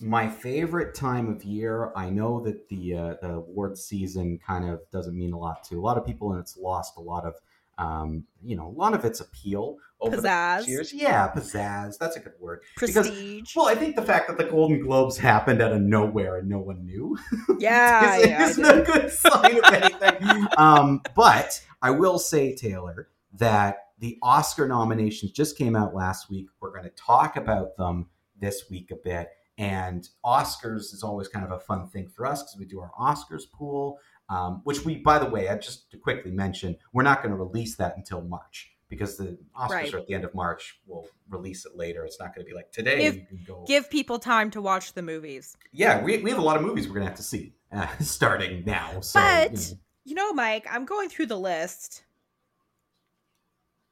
[0.00, 1.92] my favorite time of year.
[1.94, 5.78] I know that the uh, the award season kind of doesn't mean a lot to
[5.78, 7.34] a lot of people, and it's lost a lot of
[7.78, 10.64] um, you know a lot of its appeal over Pizzazz.
[10.64, 10.92] the years.
[10.92, 11.98] Yeah, pizzazz.
[11.98, 12.60] That's a good word.
[12.76, 13.06] Prestige.
[13.06, 16.48] Because, well, I think the fact that the Golden Globes happened out of nowhere and
[16.48, 17.18] no one knew
[17.58, 20.46] yeah, is, yeah isn't a good sign of anything.
[20.56, 26.46] um, but I will say, Taylor, that the Oscar nominations just came out last week.
[26.60, 28.08] We're going to talk about them
[28.40, 29.28] this week a bit.
[29.60, 32.90] And Oscars is always kind of a fun thing for us because we do our
[32.98, 33.98] Oscars pool,
[34.30, 37.36] um, which we, by the way, I just to quickly mention, we're not going to
[37.36, 39.94] release that until March because the Oscars Right.
[39.94, 40.80] are at the end of March.
[40.86, 42.06] We'll release it later.
[42.06, 43.02] It's not going to be like today.
[43.02, 43.64] Give- you can go.
[43.68, 45.56] Give people time to watch the movies.
[45.72, 47.86] yeah, we, we have a lot of movies we're going to have to see uh,
[48.00, 49.00] starting now.
[49.00, 49.78] So, But- you know.
[50.04, 52.02] You know, Mike, I'm going through the list,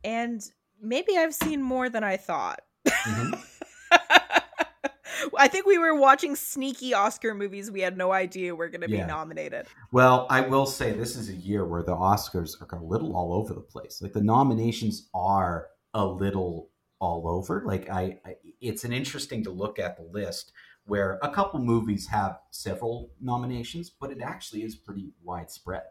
[0.02, 0.42] and
[0.80, 2.60] maybe I've seen more than I thought.
[2.86, 3.44] Mhm.
[5.36, 8.82] I think we were watching sneaky Oscar movies we had no idea we were going
[8.82, 9.04] to Yeah.
[9.04, 9.66] be nominated.
[9.92, 13.32] Well, I will say this is a year where the Oscars are a little all
[13.34, 14.00] over the place.
[14.02, 17.62] Like the nominations are a little all over.
[17.64, 20.52] Like I, I it's an interesting to look at the list
[20.84, 25.82] where a couple movies have several nominations, but it actually is pretty widespread.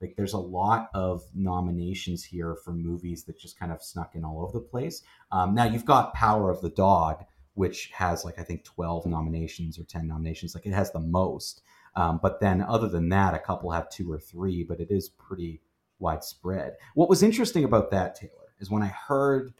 [0.00, 4.24] Like there's a lot of nominations here for movies that just kind of snuck in
[4.24, 5.02] all over the place.
[5.32, 9.78] Um, now you've got Power of the Dog, which has like I think 12 nominations
[9.78, 10.54] or 10 nominations.
[10.54, 11.62] Like it has the most.
[11.96, 15.08] Um, but then, other than that, a couple have two or three, but it is
[15.08, 15.60] pretty
[15.98, 16.74] widespread.
[16.94, 19.54] What was interesting about that, Taylor, is when I heard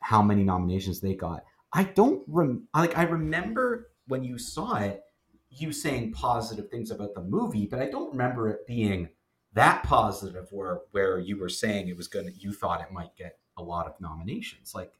[0.00, 2.96] how many nominations they got, I don't rem- like.
[2.96, 5.02] I remember when you saw it,
[5.50, 9.08] you saying positive things about the movie, but I don't remember it being
[9.54, 10.48] that positive.
[10.52, 13.86] Where where you were saying it was gonna, you thought it might get a lot
[13.86, 14.72] of nominations.
[14.74, 14.92] Like,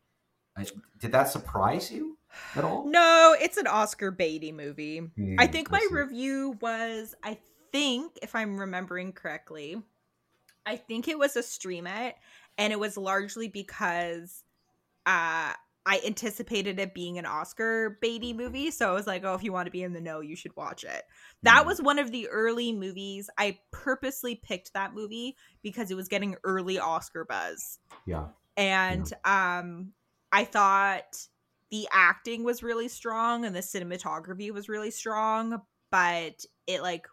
[0.56, 0.66] I,
[0.98, 2.18] did that surprise you
[2.54, 2.86] at all?
[2.86, 4.98] No, it's an Oscar Beatty movie.
[4.98, 5.94] Hmm, I think my see.
[5.94, 7.38] review was, I
[7.72, 9.82] think, if I'm remembering correctly,
[10.66, 12.14] I think it was a stream it,
[12.58, 14.44] and it was largely because
[15.06, 15.52] uh
[15.84, 18.70] I anticipated it being an Oscar Beatty movie.
[18.70, 20.54] So I was like, oh, if you want to be in the know, you should
[20.56, 21.02] watch it.
[21.42, 21.66] That Hmm.
[21.66, 23.28] was one of the early movies.
[23.36, 28.26] I purposely picked that movie because it was getting early Oscar buzz yeah.
[28.56, 29.92] and um
[30.30, 31.26] i thought
[31.72, 35.60] the acting was really strong and the cinematography was really strong
[35.90, 37.08] but it like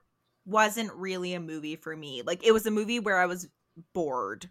[0.45, 3.47] wasn't really a movie for me like it was a movie where i was
[3.93, 4.47] bored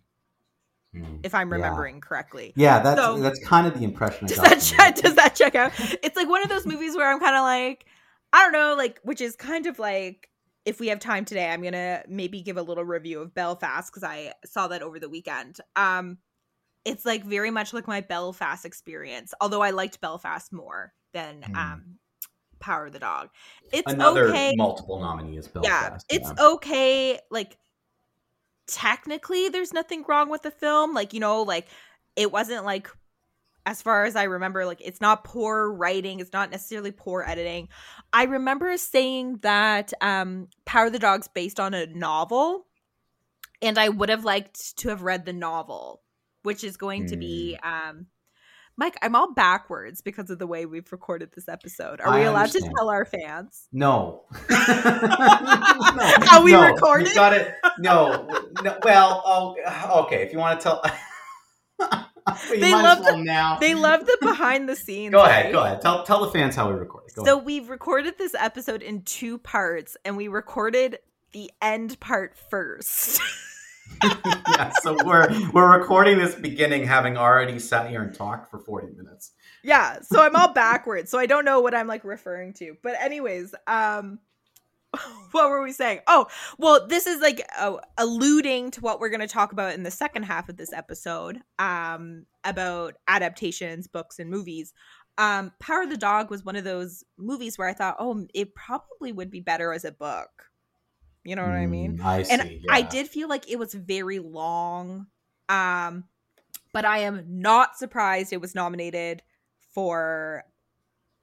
[0.95, 1.17] Hmm.
[1.23, 1.57] if i'm Yeah.
[1.57, 4.45] remembering correctly Yeah, that's So- that's kind of the impression I does got.
[4.49, 7.21] that from check does that check out it's like one of those movies where i'm
[7.21, 7.85] kind of like
[8.33, 10.31] i don't know like which is kind of like
[10.65, 14.03] if we have time today i'm gonna maybe give a little review of belfast because
[14.03, 16.17] i saw that over the weekend um
[16.89, 21.57] it's like very much like my belfast experience although i liked belfast more than Hmm.
[21.57, 21.85] um
[22.61, 23.29] power of the dog
[23.73, 26.07] it's Another okay multiple nominee is yeah Belfast.
[26.11, 27.57] it's okay like
[28.67, 31.69] technically there's nothing wrong with the film like you know like
[32.17, 32.89] it wasn't like
[33.65, 37.69] as far as i remember like it's not poor writing it's not necessarily poor editing
[38.13, 42.67] i remember saying that um power of the dog's based on a novel
[43.63, 46.03] and i would have liked to have read the novel
[46.49, 48.07] which is going to be um
[48.81, 52.01] Mike, I'm all backwards because of the way we've recorded this episode.
[52.01, 52.71] Are I we allowed understand.
[52.71, 53.67] to tell our fans?
[53.73, 54.23] No.
[54.49, 57.55] How we record You got it.
[57.81, 58.29] No.
[58.63, 58.79] no.
[58.85, 59.57] Well, oh,
[60.05, 60.23] okay.
[60.23, 60.83] If you want to tell,
[62.53, 63.59] you They might love as well now.
[63.59, 65.11] They love the behind the scenes.
[65.13, 65.47] Go ahead.
[65.47, 65.53] right?
[65.53, 65.81] Go ahead.
[65.81, 67.15] Tell tell the fans how we record it.
[67.17, 67.47] Go So ahead.
[67.47, 70.99] we've recorded this episode in two parts, and we recorded
[71.33, 73.21] the end part first.
[74.05, 74.73] yeah.
[74.83, 79.33] So we're we're recording this beginning, having already sat here and talked for forty minutes.
[79.65, 82.77] yeah, so I'm all backwards, so I don't know what I'm like referring to.
[82.83, 84.21] But anyways, um
[85.33, 86.01] what were we saying?
[86.07, 86.27] Oh,
[86.59, 89.91] well, this is like uh, alluding to what we're going to talk about in the
[89.91, 94.73] second half of this episode um about adaptations, books and movies.
[95.19, 98.55] Um Power of the Dog was one of those movies where I thought, "Oh, it
[98.55, 100.31] probably would be better as a book."
[101.29, 101.99] You know what I mean?
[101.99, 102.33] Mm, I see.
[102.33, 105.07] and I did feel like it was very long.
[105.49, 106.05] Um,
[106.73, 109.23] but I am not surprised it was nominated
[109.75, 110.45] for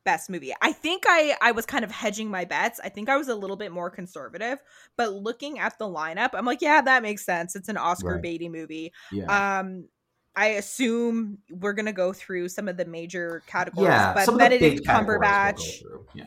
[0.04, 0.54] best movie.
[0.62, 2.80] I think I I was kind of hedging my bets.
[2.84, 4.60] I think I was a little bit more conservative,
[4.96, 7.56] but looking at the lineup, I'm like, yeah, that makes sense.
[7.56, 8.22] It's an Oscar Right.
[8.22, 8.94] Beatty movie.
[9.12, 9.60] Yeah.
[9.60, 9.90] Um
[10.38, 14.14] I assume we're gonna go through some of the major categories, yeah.
[14.14, 16.06] but some of the big Benedict categories we'll Cumberbatch.
[16.14, 16.26] Yeah.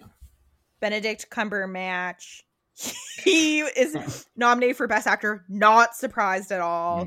[0.81, 2.43] Benedict Cumberbatch,
[3.25, 5.45] he is nominated for Best Actor.
[5.49, 7.07] Not surprised at all.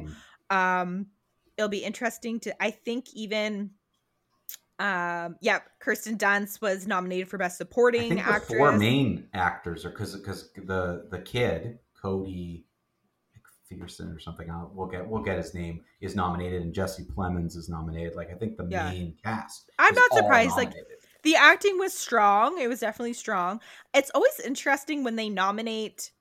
[0.52, 0.56] Mm.
[0.56, 1.08] Um,
[1.58, 2.64] it'll be interesting to.
[2.64, 3.72] I think even.
[4.80, 5.36] Um.
[5.42, 8.58] Yeah, Kirsten Dunst was nominated for Best I Supporting Actress.
[8.58, 12.66] four main actors are because because the the kid Cody
[13.72, 14.50] McPherson or something.
[14.50, 18.16] I'll, we'll get we'll get his name is nominated and Jesse Plemons is nominated.
[18.16, 18.90] Like I think the Yeah.
[18.90, 19.70] main cast.
[19.80, 20.74] I'm not surprised, like.
[21.24, 22.60] The acting was strong.
[22.60, 23.62] It was definitely strong.
[23.94, 26.12] It's always interesting when they nominate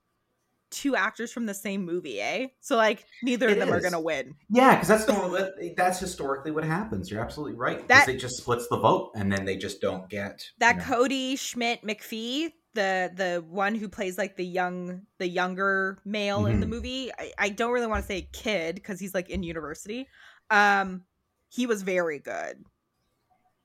[0.69, 2.47] two actors from the same movie, eh?
[2.61, 4.35] So like neither It of them are gonna win.
[4.49, 5.49] yeah, because that's normal.
[5.75, 7.09] That's historically what happens.
[7.11, 7.87] You're absolutely right.
[7.87, 10.83] That- it just splits the vote and then they just don't get That you know,
[10.85, 16.65] Kodi Smit-McPhee, the the one who plays like the young the younger male in the
[16.65, 16.69] Mhm.
[16.69, 17.11] movie.
[17.17, 20.07] I, I don't really want to say kid because he's like in university.
[20.49, 21.03] Um,
[21.49, 22.63] he was very good.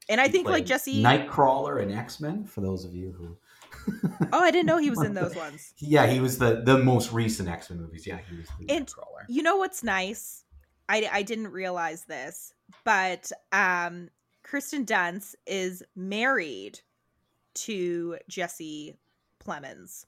[0.08, 1.02] And I he think like Jesse.
[1.02, 2.44] Nightcrawler and X Men.
[2.44, 3.36] For those of you who.
[4.32, 5.72] oh, I didn't know he was in those ones.
[5.78, 8.06] Yeah, he was the the most recent X Men movies.
[8.06, 9.24] Yeah, he was the And- Nightcrawler.
[9.28, 10.44] You know what's nice?
[10.88, 12.54] I, I didn't realize this,
[12.84, 14.08] but um,
[14.44, 16.78] Kirsten Dunst is married
[17.54, 18.96] to Jesse
[19.44, 20.06] Plemons.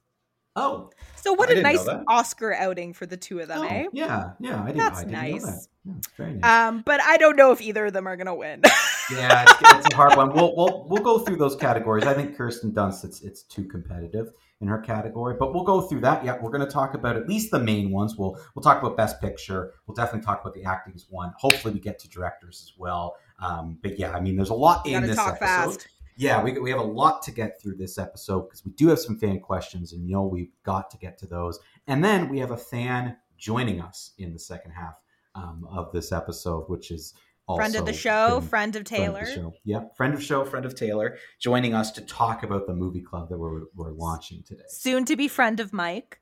[0.57, 1.87] Oh, So what I a nice.
[2.09, 3.87] Oscar outing for the two of them, oh, eh?
[3.93, 4.63] yeah, yeah.
[4.63, 4.79] I didn't.
[4.79, 5.45] That's I didn't know nice.
[5.45, 5.67] that.
[5.85, 6.69] Yeah, very nice.
[6.69, 8.63] Um, but I don't know if either of them are gonna win.
[9.13, 10.33] yeah, it's, it's a hard one.
[10.33, 12.05] We'll, we'll we'll go through those categories.
[12.05, 16.01] I think Kirsten Dunst it's it's too competitive in her category, but we'll go through
[16.01, 16.25] that.
[16.25, 18.17] Yeah, we're going to talk about at least the main ones.
[18.17, 19.75] We'll we'll talk about Best Picture.
[19.87, 21.33] We'll definitely talk about the acting's one.
[21.37, 23.17] Hopefully, we get to directors as well.
[23.41, 25.47] Um, but yeah, I mean, there's a lot in this talk episode.
[25.47, 25.89] fast.
[26.21, 28.99] Yeah, we, we have a lot to get through this episode because we do have
[28.99, 31.61] some fan questions, and you know we've got to get to those.
[31.87, 34.95] And then we have a fan joining us in the second half
[35.37, 37.15] um, of this episode, which is
[37.47, 39.27] also friend of the show, been- friend of friend of Taylor.
[39.33, 39.55] show.
[39.65, 43.29] Yep, friend of show, friend of Taylor, joining us to talk about the movie club
[43.29, 44.65] that we're we're launching today.
[44.69, 46.19] Soon to be friend of Mike.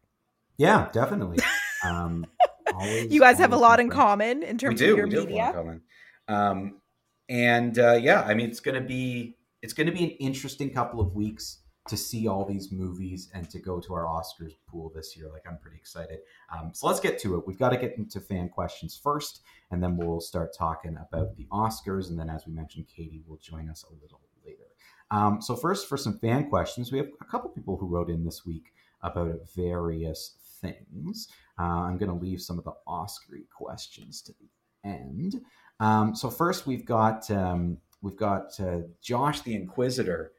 [0.59, 1.39] Yeah, definitely.
[1.85, 2.27] Um,
[2.75, 3.93] always, You guys have a lot my in friend.
[3.93, 4.93] common in We terms do.
[4.93, 5.53] of your we do have a lot in media.
[5.55, 5.81] common.
[6.29, 6.81] Um,
[7.29, 11.15] and uh, yeah, I mean, it's gonna be it's gonna be an interesting couple of
[11.15, 11.59] weeks
[11.89, 15.31] to see all these movies and to go to our Oscars pool this year.
[15.33, 16.19] Like, I'm pretty excited.
[16.53, 17.47] Um, so let's get to it.
[17.47, 21.47] We've got to get into fan questions first, and then we'll start talking about the
[21.53, 22.11] Oscars.
[22.11, 24.67] And then, as we mentioned, Katie will join us a little later.
[25.11, 28.25] Um, so first, for some fan questions, we have a couple people who wrote in
[28.25, 28.73] this week
[29.03, 31.29] about various things.
[31.59, 35.41] Uh, I'm going to leave some of the Oscar questions to the end.
[35.79, 40.33] Um, so first, we've got um, we've got uh, Josh the Inquisitor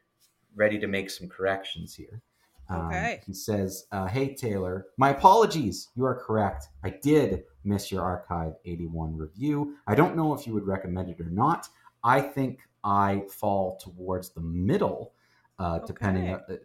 [0.56, 2.22] ready to make some corrections here.
[2.70, 3.22] Um, Okay.
[3.26, 5.90] He says, uh, "Hey Taylor, my apologies.
[5.96, 6.70] You are correct.
[6.84, 9.76] I did miss your Archive 81 review.
[9.86, 11.68] I don't know if you would recommend it or not.
[12.04, 15.14] I think I fall towards the middle,
[15.60, 16.34] uh, depending Okay.
[16.54, 16.60] on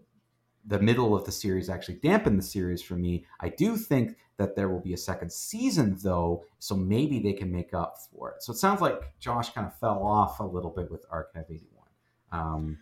[0.66, 1.68] the, middle of the series.
[1.68, 3.24] Actually, dampened the series for me.
[3.40, 7.50] I do think that there will be a second season, though, so maybe they can
[7.52, 8.42] make up for it.
[8.42, 11.86] So it sounds like Josh kind of fell off a little bit with Archive 81.
[12.32, 12.78] Um,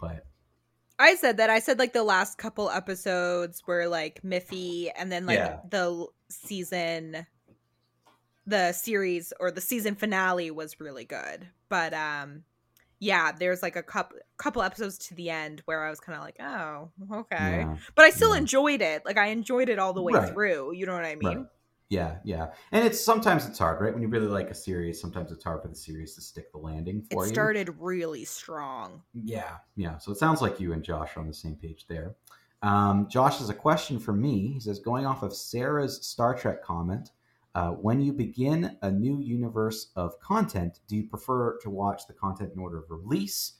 [0.00, 0.24] but
[0.98, 1.50] I said that.
[1.50, 5.58] I said like the last couple episodes were like Miffy, and then like Yeah.
[5.68, 7.26] the season,
[8.46, 11.48] the series or the season finale was really good.
[11.68, 12.44] But um,
[13.04, 16.24] yeah, there's like a couple couple episodes to the end where I was kind of
[16.24, 17.58] like, oh, okay.
[17.60, 17.76] yeah.
[17.94, 18.38] But I still Yeah.
[18.40, 19.04] enjoyed it.
[19.04, 20.32] Like I enjoyed it all the way Right.
[20.32, 20.74] through.
[20.74, 21.38] You know what I mean?
[21.38, 21.46] Right.
[21.90, 23.92] Yeah, yeah, and it's sometimes it's hard, right?
[23.92, 26.58] When you really like a series, sometimes it's hard for the series to stick the
[26.58, 27.32] landing It for you.
[27.32, 29.02] started really strong.
[29.12, 29.98] Yeah, yeah.
[29.98, 32.16] So it sounds like you and Josh are on the same page there.
[32.62, 34.54] Um, Josh has a question for me.
[34.54, 37.10] He says, going off of Sarah's Star Trek comment,
[37.54, 42.12] uh, when you begin a new universe of content, do you prefer to watch the
[42.12, 43.54] content in order of release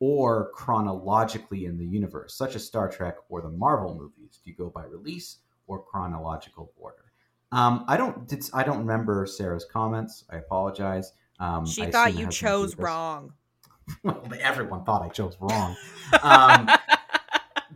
[0.00, 4.40] or chronologically in the universe, such as Star Trek or the Marvel movies?
[4.42, 7.04] Do you go by release or chronological order?
[7.52, 8.28] Um, I don't.
[8.28, 10.24] Did, I don't remember Sarah's comments.
[10.30, 11.12] I apologize.
[11.40, 13.32] Um, She I thought you has nothing to do chose wrong.
[14.02, 15.76] well, everyone thought I chose wrong.
[16.22, 16.70] Um,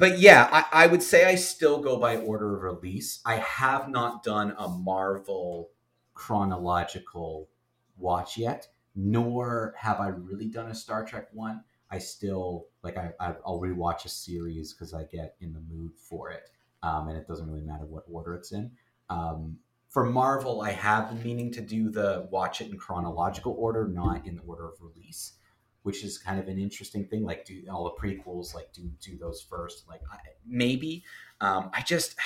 [0.03, 3.21] but yeah, I, I would say I still go by order of release.
[3.25, 5.71] I have not done a Marvel
[6.13, 7.49] chronological
[7.97, 8.67] watch yet,
[8.97, 11.63] nor have I really done a Star Trek one.
[11.89, 16.33] I still like I, I'll rewatch a series because I get in the mood for
[16.33, 16.51] it,
[16.83, 18.73] um, and it doesn't really matter what order it's in.
[19.09, 19.57] Um,
[19.89, 24.27] for Marvel, I have been meaning to do the watch it in chronological order, not
[24.27, 25.35] in the order of release.
[25.83, 27.25] Which is kind of an interesting thing.
[27.25, 29.89] Like, do all the prequels, like, do do those first?
[29.89, 31.05] Like, I, maybe.
[31.41, 32.17] Um, I just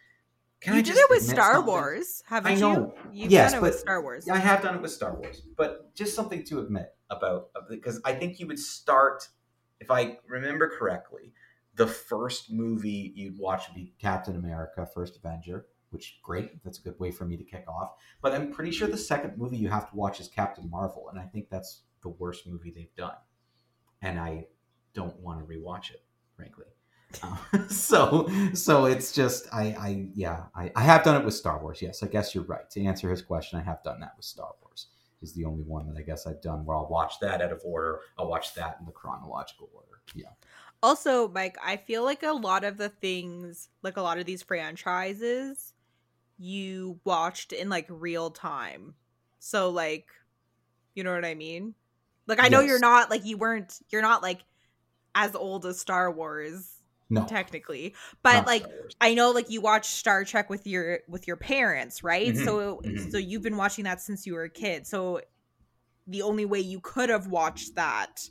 [0.60, 1.72] can you I did it with Star something?
[1.72, 2.94] Wars, haven't I know.
[3.12, 3.22] you?
[3.22, 4.28] You've yes, done it but with Star Wars.
[4.28, 8.12] I have done it with Star Wars, but just something to admit about because I
[8.12, 9.28] think you would start,
[9.80, 11.32] if I remember correctly,
[11.76, 16.64] the first movie you'd watch would be Captain America: First Avenger, which great.
[16.64, 17.92] That's a good way for me to kick off.
[18.20, 21.20] But I'm pretty sure the second movie you have to watch is Captain Marvel, and
[21.20, 23.16] I think that's the worst movie they've done,
[24.02, 24.46] and I
[24.94, 26.02] don't want to rewatch it,
[26.36, 26.66] frankly.
[27.22, 27.36] Uh,
[27.68, 31.80] so so it's just I I yeah I, I have done it with Star Wars.
[31.80, 32.68] Yes, I guess you're right.
[32.70, 34.88] To answer his question, I have done that with Star Wars.
[35.22, 37.62] Is the only one that I guess I've done where I'll watch that out of
[37.64, 38.00] order.
[38.18, 40.00] I'll watch that in the chronological order.
[40.14, 40.28] Yeah.
[40.82, 44.42] Also, Mike, I feel like a lot of the things, like a lot of these
[44.42, 45.72] franchises,
[46.38, 48.94] you watched in like real time.
[49.38, 50.08] So like,
[50.94, 51.74] you know what I mean?
[52.26, 52.68] Like I know yes.
[52.68, 54.40] you're not like you weren't you're not like
[55.14, 56.76] as old as Star Wars
[57.08, 58.64] no technically but like
[59.00, 62.44] i know like you watch star trek with your with your parents right mm-hmm.
[62.44, 63.10] so mm-hmm.
[63.10, 65.20] so you've been watching that since you were a kid so
[66.06, 68.28] the only way you could have watched that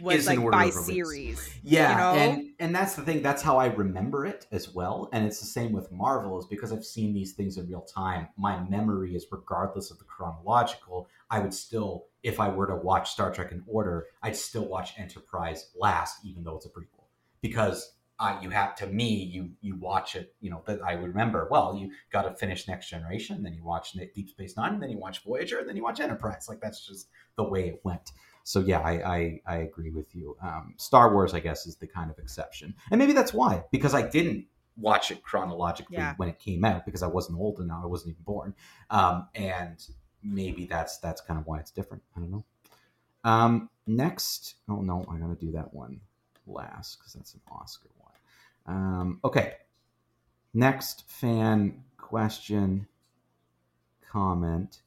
[0.00, 2.32] was like by series yeah you know?
[2.32, 5.46] and and that's the thing that's how i remember it as well and it's the
[5.46, 8.28] same with marvel is because i've seen these things in real time.
[8.36, 13.10] My memory is regardless of the chronological i would still if i were to watch
[13.10, 17.04] star trek in order i'd still watch enterprise last even though it's a prequel.
[17.40, 21.08] Because uh, you have to me you you watch it you know that i would
[21.08, 24.82] remember well you got to finish next generation then you watch deep space nine and
[24.82, 27.80] then you watch voyager and then you watch enterprise like that's just the way it
[27.84, 28.12] went
[28.46, 31.86] so yeah i i, I agree with you um, star wars i guess is the
[31.86, 36.14] kind of exception and maybe that's why because i didn't watch it chronologically yeah.
[36.16, 38.54] when it came out because i wasn't old enough i wasn't even born
[38.90, 39.88] um, and
[40.22, 42.44] maybe that's that's kind of why it's different i don't know
[43.24, 46.00] um, next oh no i gotta do that one
[46.46, 48.76] last because that's an Oscar one.
[48.76, 49.54] Um, okay.
[50.54, 52.86] Next fan question
[54.10, 54.82] comment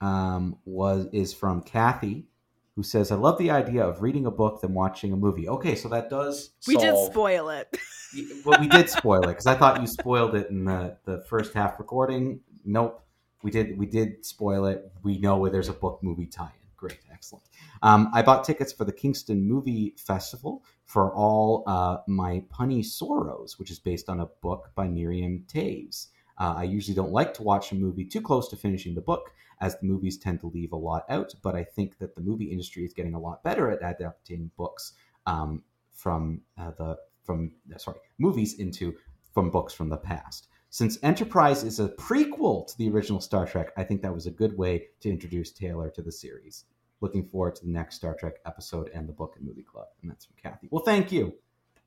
[0.00, 2.26] um, was is from Kathy,
[2.76, 5.74] who says, "I love the idea of reading a book than watching a movie." Okay,
[5.74, 7.76] so that does we did spoil it.
[8.44, 11.54] well, we did spoil it because I thought you spoiled it in the the first
[11.54, 12.40] half recording.
[12.64, 13.04] Nope,
[13.42, 14.90] we did we did spoil it.
[15.02, 16.62] We know where there's a book movie tie-in.
[16.76, 17.44] Great, excellent.
[17.82, 23.56] Um, I bought tickets for the Kingston Movie Festival for all uh, my puny sorrows,
[23.58, 26.08] which is based on a book by Miriam Toews.
[26.38, 29.32] Uh, I usually don't like to watch a movie too close to finishing the book,
[29.60, 31.34] as the movies tend to leave a lot out.
[31.42, 34.92] But I think that the movie industry is getting a lot better at adapting books
[35.26, 35.62] um,
[35.92, 38.94] from uh, the from sorry movies into
[39.32, 40.48] from books from the past.
[40.70, 44.30] Since Enterprise is a prequel to the original Star Trek, I think that was a
[44.30, 46.64] good way to introduce Taylor to the series.
[47.02, 49.88] Looking forward to the next Star Trek episode and the book and movie club.
[50.00, 50.68] And that's from Kathy.
[50.70, 51.34] Well, thank you.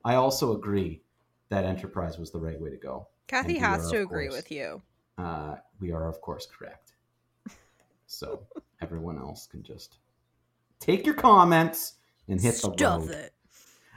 [0.04, 1.02] I also agree
[1.50, 3.08] that Enterprise was the right way to go.
[3.28, 4.82] Kathy has to agree course, with you.
[5.18, 6.94] Uh, we are, of course, correct.
[8.06, 8.46] So
[8.82, 9.98] everyone else can just
[10.80, 11.96] take your comments
[12.28, 13.10] and hit Stuff the road.
[13.10, 13.34] it.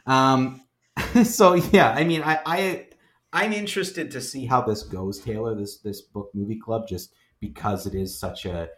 [0.06, 0.62] Um,
[1.24, 2.86] so yeah, I mean, I, I
[3.32, 5.54] I'm interested to see how this goes, Taylor.
[5.54, 8.68] This this book movie club, just because it is such a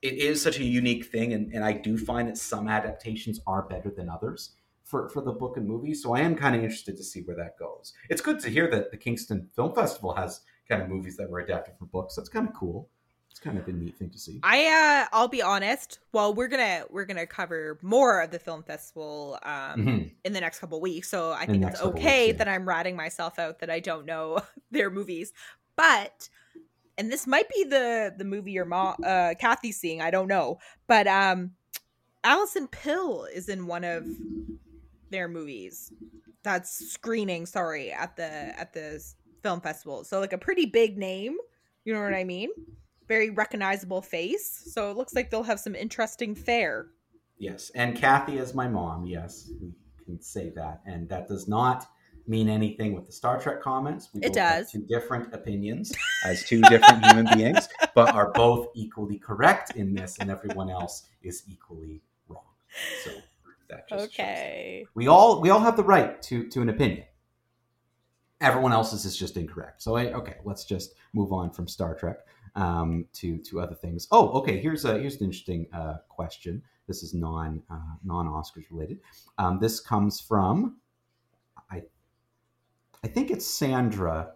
[0.00, 3.62] it is such a unique thing, and, and I do find that some adaptations are
[3.62, 4.52] better than others
[4.88, 5.94] for for the book and movie.
[5.94, 7.92] So I am kind of interested to see where that goes.
[8.10, 11.40] It's good to hear that the Kingston Film Festival has kind of movies that were
[11.40, 12.16] adapted from books.
[12.16, 12.88] That's kind of cool
[13.38, 14.40] it's kind of a neat thing to see.
[14.42, 16.00] I uh I'll be honest.
[16.12, 20.08] Well, we're gonna we're gonna cover more of the film festival um mm-hmm.
[20.24, 21.08] in the next couple weeks.
[21.08, 22.44] So I think it's okay weeks, yeah.
[22.44, 24.40] that I'm ratting myself out that I don't know
[24.72, 25.32] their movies.
[25.76, 26.28] But
[26.96, 30.58] and this might be the the movie your mom uh Kathy's seeing, I don't know.
[30.88, 31.52] But um
[32.24, 34.04] Alison Pill is in one of
[35.10, 35.92] their movies.
[36.42, 39.04] That's screening, sorry, at the at the
[39.42, 40.04] film festival.
[40.04, 41.36] So like a pretty big name.
[41.84, 42.50] You know what I mean?
[43.08, 44.70] very recognizable face.
[44.72, 46.88] So it looks like they'll have some interesting fare.
[47.38, 49.06] Yes, and Kathy is my mom.
[49.06, 49.72] Yes, we
[50.04, 51.86] can say that, and that does not
[52.26, 54.10] mean anything with the Star Trek comments.
[54.12, 54.70] We it does.
[54.70, 55.92] two different opinions
[56.24, 61.08] as two different human beings, but are both equally correct in this, and everyone else
[61.22, 62.42] is equally wrong.
[63.04, 63.12] So
[63.68, 64.86] that just okay.
[64.94, 67.04] We all we all have the right to to an opinion.
[68.40, 69.82] Everyone else's is just incorrect.
[69.82, 72.18] So I, okay, let's just move on from Star Trek
[72.54, 74.08] um, to to other things.
[74.10, 74.58] Oh, okay.
[74.58, 76.62] Here's a here's an interesting uh, question.
[76.86, 79.00] This is non uh, non Oscars related.
[79.38, 80.76] Um, this comes from
[81.70, 81.82] I
[83.04, 84.32] I think it's Sandra,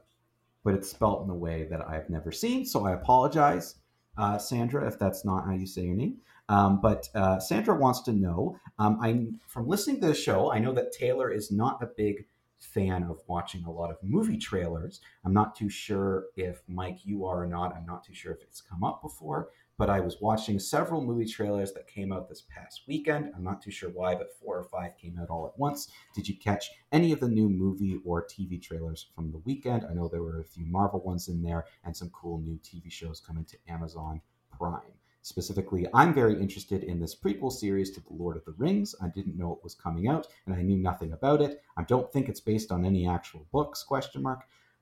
[0.64, 2.64] but it's spelt in a way that I've never seen.
[2.64, 3.76] So I apologize,
[4.16, 6.18] uh, Sandra, if that's not how you say your name.
[6.48, 8.58] Um, but uh, Sandra wants to know.
[8.78, 12.26] Um, I from listening to the show, I know that Taylor is not a big
[12.58, 15.00] fan of watching a lot of movie trailers.
[15.24, 17.74] I'm not too sure if Mike you are or not.
[17.74, 19.48] I'm not too sure if it's come up before
[19.78, 23.32] but I was watching several movie trailers that came out this past weekend.
[23.34, 25.90] I'm not too sure why, but four or five came out all at once.
[26.14, 29.84] Did you catch any of the new movie or TV trailers from the weekend?
[29.88, 32.90] I know there were a few Marvel ones in there and some cool new TV
[32.90, 34.20] shows coming to Amazon
[34.56, 34.92] Prime.
[35.24, 38.94] Specifically, I'm very interested in this prequel series to The Lord of the Rings.
[39.00, 41.62] I didn't know it was coming out and I knew nothing about it.
[41.76, 44.40] I don't think it's based on any actual books, question mark,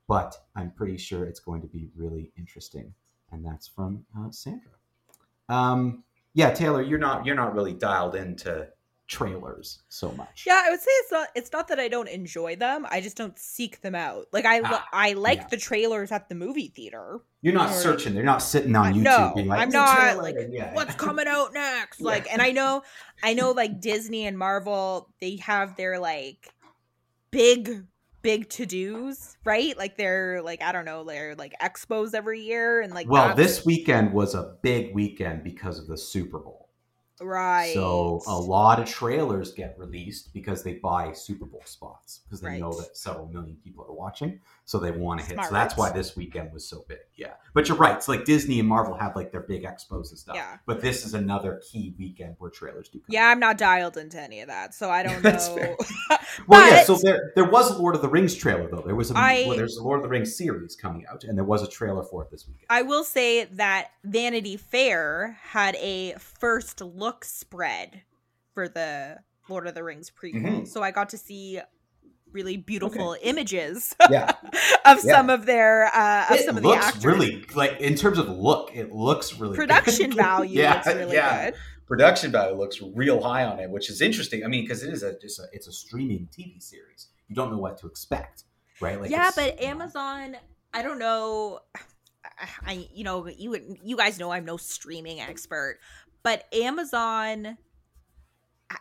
[0.08, 2.94] but I'm pretty sure it's going to be really interesting.
[3.30, 4.79] And that's from uh, Sandra.
[5.50, 8.68] Um, yeah, Taylor, you're not you're not really dialed into
[9.08, 10.44] trailers so much.
[10.46, 12.86] Yeah, I would say it's not it's not that I don't enjoy them.
[12.88, 14.26] I just don't seek them out.
[14.32, 15.46] Like I ah, I like yeah.
[15.50, 17.18] the trailers at the movie theater.
[17.42, 18.14] You're not searching.
[18.14, 20.72] They're not sitting on YouTube no, like, I'm not like yeah.
[20.74, 22.00] what's coming out next.
[22.10, 22.34] Like yeah.
[22.34, 22.82] and I know
[23.22, 26.48] I know like Disney and Marvel, they have their like
[27.32, 27.84] big
[28.22, 29.76] big to dos, right?
[29.76, 33.64] Like they're like I don't know, they're like expos every year, and like well, this
[33.64, 36.68] weekend was a big weekend because of the Super Bowl.
[37.20, 37.74] Right.
[37.74, 42.48] So a lot of trailers get released because they buy Super Bowl spots because they
[42.48, 42.60] right.
[42.60, 45.44] know that several million people are watching, so they want to hit.
[45.44, 46.98] So that's why this weekend was so big.
[47.16, 47.96] Yeah, but you're right.
[47.96, 50.36] It's like Disney and Marvel have like their big expos and stuff.
[50.36, 50.58] Yeah.
[50.64, 53.00] But this is another key weekend where trailers do.
[53.00, 55.76] come Yeah, I'm not dialed into any of that, so I don't know.
[56.46, 56.84] well, yeah.
[56.84, 58.82] So there, there was a Lord of the Rings trailer though.
[58.86, 61.36] There was a I, well, there's a Lord of the Rings series coming out, and
[61.36, 62.66] there was a trailer for it this weekend.
[62.70, 68.02] I will say that Vanity Fair had a first look look spread
[68.54, 70.44] for the Lord of the Rings prequel.
[70.44, 70.64] Mm-hmm.
[70.64, 71.60] So I got to see
[72.32, 73.20] really beautiful okay.
[73.22, 74.32] images yeah.
[74.84, 75.12] of yeah.
[75.12, 77.04] some of their uh of it some of the actors.
[77.04, 81.50] really like in terms of look it looks really production value yeah, really yeah.
[81.50, 84.92] good production value looks real high on it which is interesting i mean because it
[84.92, 88.44] is a just a it's a streaming tv series you don't know what to expect
[88.80, 90.36] right like yeah but amazon
[90.72, 91.60] i don't know
[92.66, 95.78] I you know you you guys know I'm no streaming expert,
[96.22, 97.56] but Amazon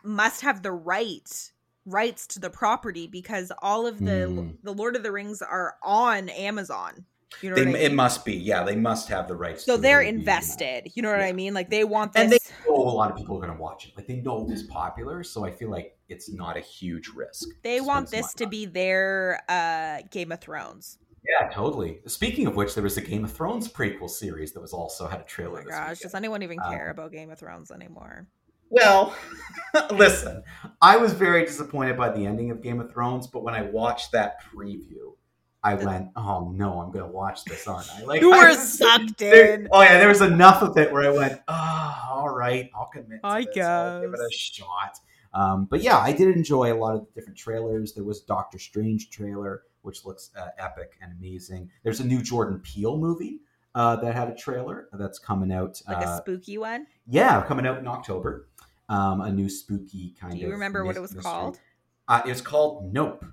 [0.04, 1.52] must have the right
[1.90, 4.56] rights to the property because all of the mm.
[4.64, 7.06] the Lord of the Rings are on Amazon.
[7.42, 7.76] You know they, I mean?
[7.76, 8.64] It must be, yeah.
[8.64, 9.64] They must have the rights.
[9.64, 10.92] So they're invested.
[10.96, 11.28] You know what yeah.
[11.28, 11.54] I mean?
[11.54, 12.24] Like they want this.
[12.24, 13.94] And they know a lot of people are going to watch it.
[13.96, 17.48] Like they know it's popular, so I feel like it's not a huge risk.
[17.64, 20.98] They want this to be their uh, Game of Thrones.
[21.24, 22.00] Yeah, totally.
[22.08, 25.20] Speaking of which, there was a Game of Thrones prequel series that was also had
[25.20, 25.62] a trailer.
[25.62, 28.28] Oh my gosh, does anyone even care um, about Game of Thrones anymore?
[28.70, 29.16] Well,
[29.92, 30.44] listen,
[30.82, 34.12] I was very disappointed by the ending of Game of Thrones, but when I watched
[34.14, 35.16] that preview,
[35.62, 39.68] I went, "Oh no, I'm gonna watch this, aren't I?" Like you were sucked in.
[39.72, 43.20] oh yeah, there was enough of it where I went, "Oh, all right, I'll commit."
[43.24, 43.56] I this.
[43.56, 45.00] guess I'll give it a shot.
[45.34, 47.94] Um, but yeah, I did enjoy a lot of the different trailers.
[47.94, 51.70] There was Doctor Strange trailer which looks uh, epic and amazing.
[51.84, 53.40] There's a new Jordan Peele movie
[53.76, 55.82] uh, that had a trailer that's coming out.
[55.88, 56.88] Like a uh, spooky one?
[57.08, 58.49] Yeah, coming out in October.
[58.90, 60.40] Um, a new spooky kind of.
[60.40, 61.32] Do you remember what it was mystery.
[61.32, 61.60] called?
[62.08, 63.24] Uh, it was called Nope.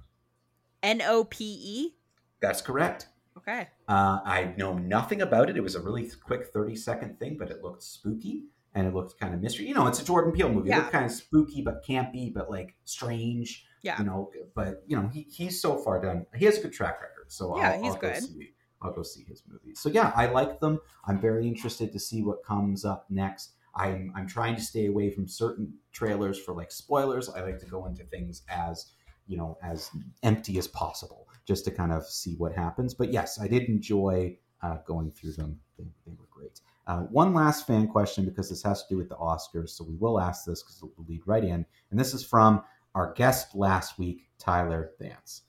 [0.83, 1.97] N O P E?
[2.41, 3.09] That's correct.
[3.39, 3.69] Okay.
[3.89, 5.57] Uh, I know nothing about it.
[5.57, 9.19] It was a really quick 30 second thing, but it looked spooky and it looked
[9.19, 9.67] kind of mystery.
[9.67, 10.69] You know, it's a Jordan Peele movie.
[10.69, 10.77] Yeah.
[10.77, 13.65] It looked kind of spooky, but campy, but like strange.
[13.83, 13.99] Yeah.
[13.99, 16.27] You know, but you know, he, he's so far done.
[16.35, 17.31] He has a good track record.
[17.31, 18.15] So yeah, I'll, he's I'll good.
[18.15, 18.51] Go see,
[18.83, 19.81] I'll go see his movies.
[19.81, 20.81] So yeah, I like them.
[21.07, 23.53] I'm very interested to see what comes up next.
[23.77, 27.29] I'm I'm trying to stay away from certain trailers for like spoilers.
[27.29, 28.93] I like to go into things as
[29.27, 29.91] you know as
[30.23, 32.95] empty as possible, just to kind of see what happens.
[32.95, 35.61] But yes, I did enjoy uh, going through them.
[35.79, 36.61] They, they were great.
[36.87, 39.97] Uh, one last fan question because this has to do with the Oscars, so we
[39.97, 41.67] will ask this because it will lead right in.
[41.91, 42.63] And this is from
[42.95, 45.43] our guest last week, Tyler Vance.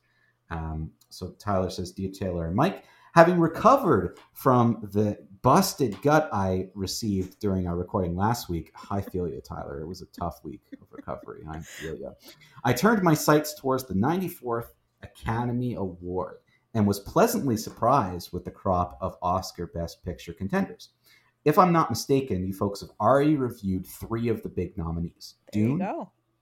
[0.50, 6.70] Um, so Tyler says, Dear Taylor and Mike, having recovered from the busted gut I
[6.74, 9.82] received during our recording last week, I feel you, Tyler.
[9.82, 11.44] It was a tough week of recovery.
[11.50, 12.14] I feel you.
[12.64, 14.70] I turned my sights towards the 94th
[15.04, 16.38] Academy Award
[16.74, 20.90] and was pleasantly surprised with the crop of Oscar Best Picture contenders.
[21.46, 25.78] If I'm not mistaken, you folks have already reviewed three of the big nominees Dune,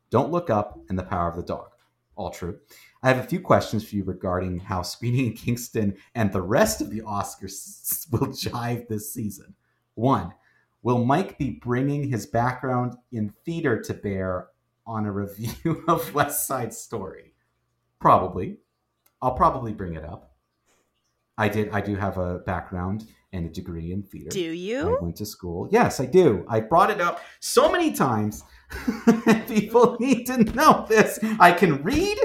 [0.09, 1.74] don't Look Up, and The Power of the Dog.
[2.15, 2.59] All true.
[3.03, 6.81] I have a few questions for you regarding how Screening in Kingston and the rest
[6.81, 9.53] of the Oscars will jive this season.
[9.95, 10.33] One,
[10.81, 14.47] will Mike be bringing his background in theater to bear
[14.87, 17.33] on a review of West Side Story?
[17.99, 18.57] Probably.
[19.21, 20.35] I'll probably bring it up.
[21.37, 21.69] I did.
[21.71, 24.29] I do have a background and a degree in theater.
[24.29, 24.97] Do I you?
[25.01, 25.67] went to school.
[25.69, 26.45] Yes, I do.
[26.47, 28.43] I brought it up so many times.
[29.47, 31.19] People need to know this.
[31.39, 32.17] I can read,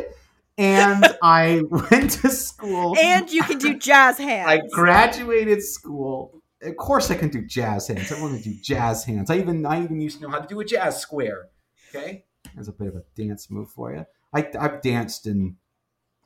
[0.59, 2.97] and I went to school.
[2.99, 4.49] And you can do jazz hands.
[4.49, 6.43] I graduated school.
[6.63, 8.13] Of course, I can do jazz hands.
[8.13, 9.31] I want to do jazz hands.
[9.31, 11.49] I even I even used to know how to do a jazz square.
[11.89, 12.25] Okay,
[12.55, 14.07] there's a bit of a dance move for you.
[14.33, 15.57] I, I've danced in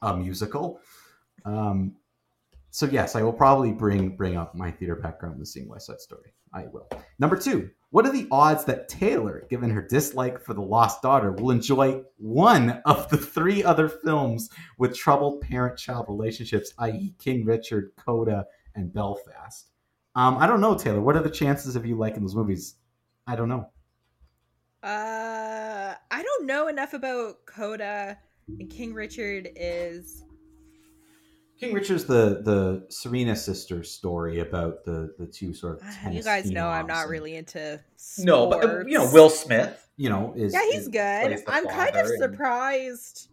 [0.03, 0.81] a musical.
[1.44, 1.96] Um,
[2.74, 6.00] so yes, I will probably bring bring up my theater background in seeing West Side
[6.00, 6.34] Story.
[6.52, 6.88] I will.
[7.20, 11.30] Number two, what are the odds that Taylor, given her dislike for the Lost Daughter,
[11.30, 17.92] will enjoy one of the three other films with troubled parent-child relationships, i.e., King Richard,
[17.96, 19.70] Coda, and Belfast?
[20.16, 21.00] Um, I don't know, Taylor.
[21.00, 22.74] What are the chances of you liking those movies?
[23.28, 23.68] I don't know.
[24.82, 28.18] Uh, I don't know enough about Coda.
[28.58, 30.24] And King Richard is
[31.58, 36.50] King Richard's the the Serena sisters story about the the two sort of you guys
[36.50, 37.80] know I'm not and, really into
[38.18, 39.88] No, but uh, you know Will Smith.
[39.96, 41.42] you know is Yeah, he's is- good.
[41.46, 43.28] I'm kind of father and- surprised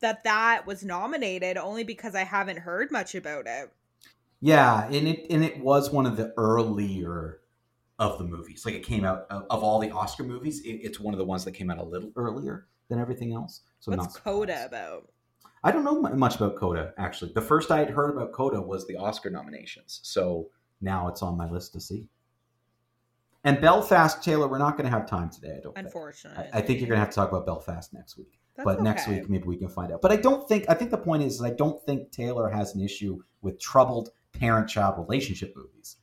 [0.00, 3.70] that that was nominated only because I haven't heard much about it.
[4.40, 7.40] yeah and it and it was one of the earlier
[7.98, 11.00] of the movies like it came out of, of all the Oscar movies it, it's
[11.00, 14.14] one of the ones that came out a little earlier than everything else so What's
[14.14, 15.08] not Coda about?
[15.64, 18.86] I don't know much about Coda actually the first I had heard about Coda was
[18.86, 20.50] the Oscar nominations so
[20.80, 22.08] now it's on my list to see
[23.42, 25.86] and Belfast Taylor we're not going to have time today I don't think.
[25.86, 28.64] Unfortunately, I, I think you're going to have to talk about Belfast next week That's
[28.64, 30.02] but next week maybe we can find out.
[30.02, 32.74] But I don't think I think the point is, is I don't think Taylor has
[32.74, 35.96] an issue with troubled parent-child relationship movies.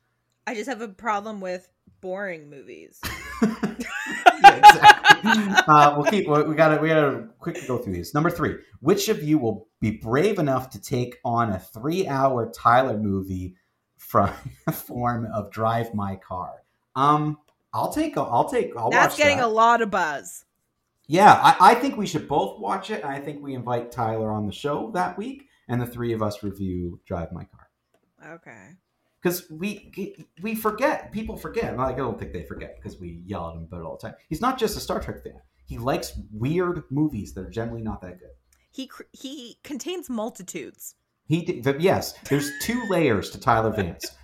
[0.48, 1.70] I just have a problem with
[2.02, 3.00] boring movies.
[3.42, 4.90] yeah, exactly.
[5.24, 6.28] Uh, we'll keep.
[6.28, 6.82] We got to.
[6.82, 8.14] We got to quickly go through these.
[8.14, 8.56] Number three.
[8.80, 13.56] Which of you will be brave enough to take on a three-hour Tyler movie
[13.98, 14.32] from
[14.66, 16.64] the form of Drive My Car?
[16.96, 17.38] Um,
[17.74, 18.18] I'll take.
[18.18, 18.76] I'll take.
[18.76, 19.46] I'll watch That's getting that.
[19.46, 20.46] a lot of buzz.
[21.08, 23.04] Yeah, I, I think we should both watch it.
[23.04, 26.42] I think we invite Tyler on the show that week, and the three of us
[26.42, 27.68] review Drive My Car
[28.36, 28.76] Okay.
[29.22, 31.12] Because we we forget.
[31.12, 31.78] People forget.
[31.78, 34.08] Like I don't think they forget because we yell at him about it all the
[34.08, 34.16] time.
[34.30, 35.40] He's not just a Star Trek fan.
[35.66, 38.32] He likes weird movies that are generally not that good.
[38.72, 40.96] He he contains multitudes.
[41.28, 44.16] He yes, there's two layers to Tyler Vance: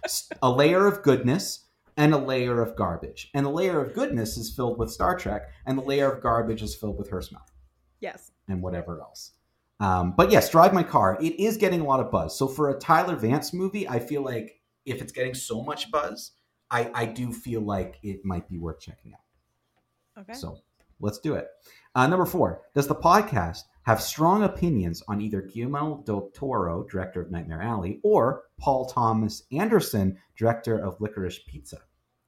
[0.42, 3.30] a layer of goodness and a layer of garbage.
[3.34, 6.62] And the layer of goodness is filled with Star Trek, and the layer of garbage
[6.62, 7.52] is filled with Hersmouth.
[8.00, 8.32] Yes.
[8.48, 9.32] and whatever else.
[9.80, 11.18] Um, but yes, Drive My Car.
[11.22, 12.38] It is getting a lot of buzz.
[12.38, 16.32] So for a Tyler Vance movie, I feel like if it's getting so much buzz,
[16.72, 20.22] I, I do feel like it might be worth checking out.
[20.22, 20.34] Okay.
[20.34, 20.58] So
[21.00, 21.48] let's do it.
[21.94, 27.22] Uh, number four, does the podcast have strong opinions on either Guillermo del Toro, director
[27.22, 31.80] of Nightmare Alley, or Paul Thomas Anderson, director of Licorice Pizza?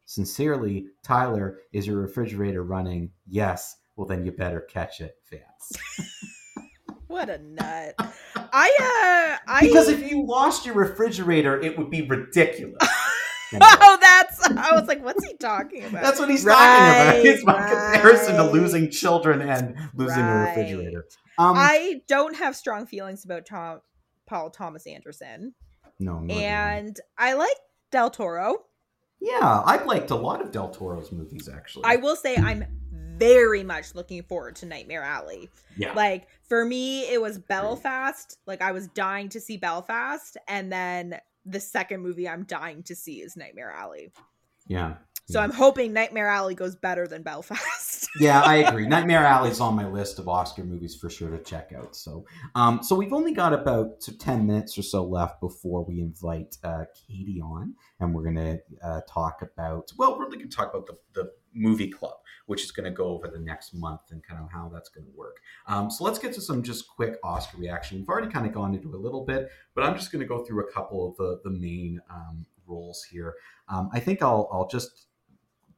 [0.06, 3.12] Sincerely, Tyler, is your refrigerator running?
[3.28, 3.78] Yes.
[3.96, 6.34] Well, then you better catch it, Vance.
[7.10, 7.96] What a nut.
[8.36, 12.78] I uh I Because if you lost your refrigerator, it would be ridiculous.
[13.62, 16.04] Oh, that's I was like, what's he talking about?
[16.04, 17.26] that's what he's Right, talking about.
[17.26, 21.06] It's my comparison to losing children and losing a refrigerator.
[21.40, 23.80] Um, I don't have strong feelings about Tom
[24.28, 25.56] Paul Thomas Anderson.
[26.00, 26.38] no, nor do I.
[26.38, 27.58] And I like
[27.90, 28.66] Del Toro.
[29.20, 31.86] yeah, I've liked a lot of Del Toro's movies actually.
[31.86, 32.64] I will say I'm
[33.20, 35.50] very much looking forward to Nightmare Alley.
[35.78, 38.38] yeah, Like for me, it was Belfast.
[38.48, 42.96] Like I was dying to see Belfast, and then the second movie I'm dying to
[42.96, 44.12] see is Nightmare Alley.
[44.68, 44.96] yeah,
[45.30, 45.44] So Yeah.
[45.44, 48.08] I'm hoping Nightmare Alley goes better than Belfast.
[48.20, 48.88] yeah, I agree.
[48.88, 51.96] Nightmare Alley's on my list of Oscar movies for sure to check out.
[51.96, 56.58] So, um, so we've only got about ten minutes or so left before we invite
[56.64, 59.92] uh, Katie on, and we're gonna uh, talk about.
[59.98, 62.16] Well, we're really gonna talk about the, the movie club,
[62.48, 65.38] which is gonna go over the next month and kind of how that's gonna work.
[65.68, 68.00] Um, so let's get to some just quick Oscar reaction.
[68.00, 70.68] We've already kind of gone into a little bit, but I'm just gonna go through
[70.68, 73.36] a couple of the the main um, roles here.
[73.68, 75.06] Um, I think I'll I'll just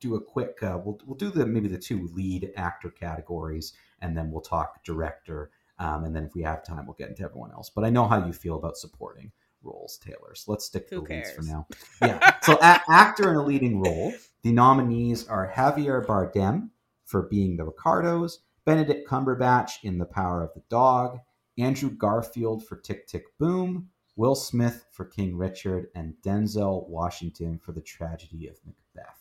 [0.02, 4.18] do a quick uh, we'll, we'll do the maybe the two lead actor categories and
[4.18, 7.52] then we'll talk director um, and then if we have time we'll get into everyone
[7.52, 7.70] else.
[7.70, 9.32] But i know how you feel about supporting
[9.64, 11.68] roles taylor so let's stick to Who the leads for now.
[12.02, 14.12] Yeah so a- actor in a leading role
[14.42, 16.70] the nominees are javier bardem
[17.06, 21.20] for being the ricardos benedict cumberbatch in the power of the dog
[21.60, 27.72] andrew garfield for tick tick boom will smith for king richard and denzel washington for
[27.72, 29.21] the tragedy of macbeth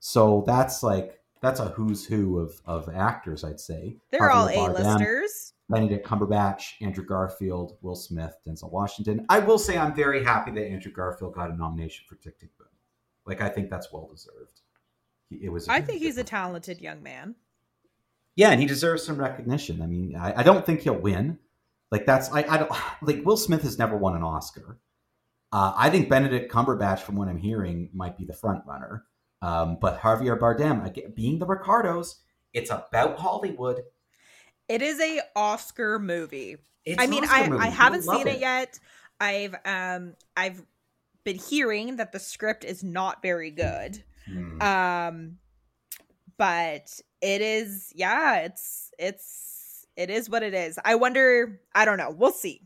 [0.00, 3.96] so that's like that's a who's who of of actors, I'd say.
[4.10, 5.54] They're all A-listers.
[5.68, 9.24] Benedict Cumberbatch, Andrew Garfield, Will Smith, Denzel Washington.
[9.28, 12.50] I will say I'm very happy that Andrew Garfield got a nomination for Tick Tick
[12.58, 12.66] Boom.
[13.24, 14.62] Like I think that's well deserved.
[15.30, 15.68] It was.
[15.68, 17.36] I think he's a talented young man.
[18.34, 19.82] Yeah, and he deserves some recognition.
[19.82, 21.38] I mean, I, I don't think he'll win.
[21.90, 24.78] Like that's I, I don't like Will Smith has never won an Oscar.
[25.52, 29.04] Uh, I think Benedict Cumberbatch, from what I'm hearing, might be the front runner.
[29.42, 32.20] Um, but Javier Bardem, again, being the Ricardos,
[32.52, 33.82] it's about Hollywood.
[34.68, 36.56] It is a Oscar movie.
[36.84, 37.64] It's I mean, I, movie.
[37.64, 38.36] I haven't seen it.
[38.36, 38.78] it yet.
[39.20, 40.62] I've um I've
[41.24, 44.02] been hearing that the script is not very good.
[44.26, 44.62] Hmm.
[44.62, 45.38] Um
[46.38, 50.78] but it is yeah, it's it's it is what it is.
[50.84, 52.10] I wonder, I don't know.
[52.10, 52.62] We'll see.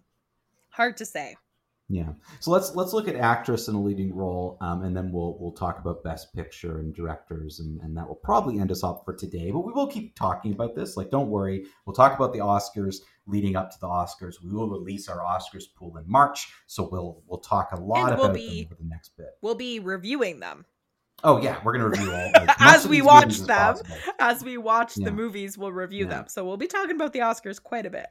[0.71, 1.37] Hard to say.
[1.95, 2.09] Yeah.
[2.41, 5.53] So let's let's look at actress in a leading role, um, and then we'll we'll
[5.53, 9.15] talk about best picture and directors, and, and that will probably end us up for
[9.15, 9.53] today.
[9.53, 10.97] But we will keep talking about this.
[10.97, 11.67] Like, don't worry.
[11.87, 12.97] We'll talk about the Oscars
[13.29, 14.43] leading up to the Oscars.
[14.43, 18.15] We will release our Oscars pool in March, so we'll we'll talk a lot and
[18.15, 19.29] about we'll be, them over the next bit.
[19.41, 20.65] We'll be reviewing them.
[21.25, 23.51] Oh yeah, we're gonna review all like, as we watch them.
[23.51, 23.83] As,
[24.21, 25.07] as we watch yeah.
[25.07, 26.11] the movies, we'll review yeah.
[26.11, 26.25] them.
[26.29, 28.07] So we'll be talking about the Oscars quite a bit.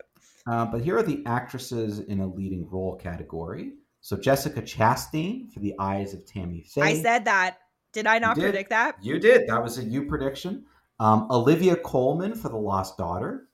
[0.47, 3.73] Uh, but here are the actresses in a leading role category.
[4.01, 6.81] So Jessica Chastain for The Eyes of Tammy Faye.
[6.81, 7.59] I said that.
[7.93, 8.97] Did I not predict that?
[9.01, 9.47] You did.
[9.47, 10.65] That was a you prediction.
[10.99, 13.47] Um, Olivia Colman for The Lost Daughter.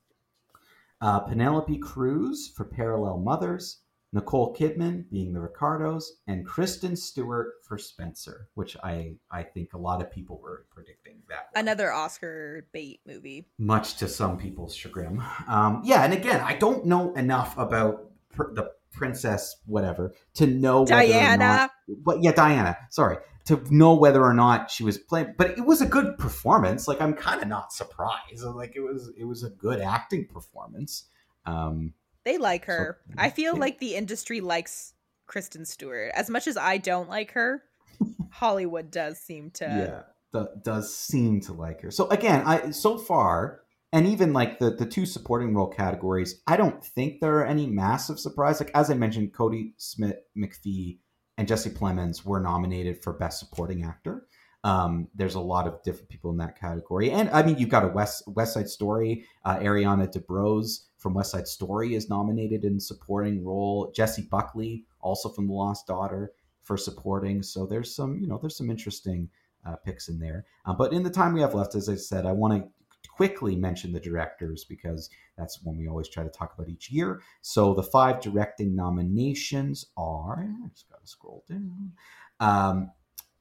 [1.02, 3.80] Uh, Penelope Cruz for Parallel Mothers.
[4.12, 9.78] Nicole Kidman being the Ricardos, and Kristen Stewart for Spencer, which I I think a
[9.78, 11.50] lot of people were predicting that.
[11.52, 11.66] One.
[11.66, 15.22] Another Oscar bait movie, much to some people's chagrin.
[15.48, 20.86] Um, yeah, and again, I don't know enough about pr- the princess, whatever, to know
[20.86, 21.70] Diana.
[21.88, 22.78] but yeah, Diana.
[22.90, 26.88] Sorry, to know whether or not she was playing, but it was a good performance.
[26.88, 28.44] Like I'm kind of not surprised.
[28.44, 31.06] Like it was it was a good acting performance.
[31.46, 31.94] Um,
[32.30, 33.00] they like her.
[33.08, 33.60] So, I feel yeah.
[33.60, 34.94] like the industry likes
[35.28, 37.64] Kristen Stewart as much as I don't like her.
[38.32, 41.92] Hollywood does seem to yeah the, does seem to like her.
[41.92, 43.62] So again, I so far
[43.92, 47.66] and even like the the two supporting role categories, I don't think there are any
[47.66, 48.60] massive surprise.
[48.60, 51.00] Like as I mentioned, Cody Smith McPhee
[51.38, 54.28] and Jesse Plemons were nominated for best supporting actor.
[54.64, 57.86] Um, there's a lot of different people in that category, and I mean, you've got
[57.86, 59.26] a West West Side Story.
[59.46, 63.92] Uh, Ariana DeBose from West Side Story is nominated in supporting role.
[63.96, 67.42] Jessie Buckley, also from The Lost Daughter, for supporting.
[67.42, 69.30] So there's some, you know, there's some interesting
[69.66, 70.46] uh, picks in there.
[70.66, 72.70] Uh, but in the time we have left, as I said, I want to
[73.10, 77.22] quickly mention the directors because that's when we always try to talk about each year.
[77.42, 80.48] So the five directing nominations are.
[80.64, 81.94] I just got to scroll down.
[82.42, 82.92] Um,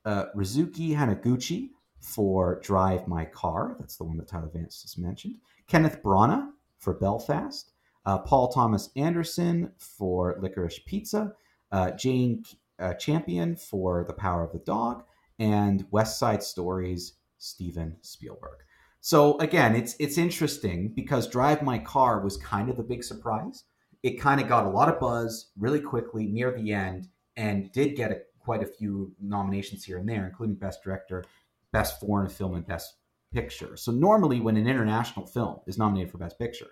[0.05, 3.77] uh, Ryusuke Hamaguchi for Drive My Car.
[3.81, 5.39] That's the one that Tyler Vance just mentioned.
[5.67, 7.73] Kenneth Branagh for Belfast.
[8.07, 11.35] Uh, Paul Thomas Anderson for Licorice Pizza.
[11.71, 12.45] Uh, Jane
[12.79, 15.05] uh, Campion for The Power of the Dog.
[15.39, 18.59] And West Side Stories, Steven Spielberg.
[19.01, 23.65] So again, it's it's interesting because Drive My Car was kind of the big surprise.
[24.03, 27.97] It kind of got a lot of buzz really quickly near the end and did
[27.97, 31.25] get a quite a few nominations here and there, including Best Director,
[31.71, 32.95] Best Foreign Film, and Best
[33.33, 33.77] Picture.
[33.77, 36.69] So normally, when an international film is nominated for Best Picture,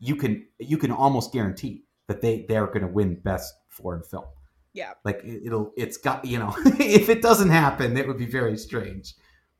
[0.00, 4.24] you can you can almost guarantee that they they're going to win Best Foreign Film.
[4.72, 8.56] Yeah, like it'll it's got you know if it doesn't happen, it would be very
[8.56, 9.14] strange,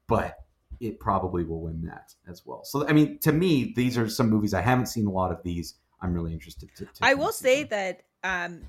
[0.09, 0.35] but
[0.81, 2.65] it probably will win that as well.
[2.65, 5.43] So I mean, to me, these are some movies I haven't seen a lot of
[5.45, 5.75] these.
[6.01, 6.85] I'm really interested to.
[6.85, 7.97] to I will say them.
[8.23, 8.63] that um,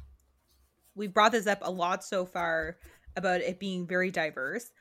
[0.95, 2.77] we've brought this up a lot so far
[3.15, 4.71] about it being very diverse.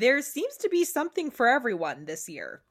[0.00, 2.62] There seems to be something for everyone this year.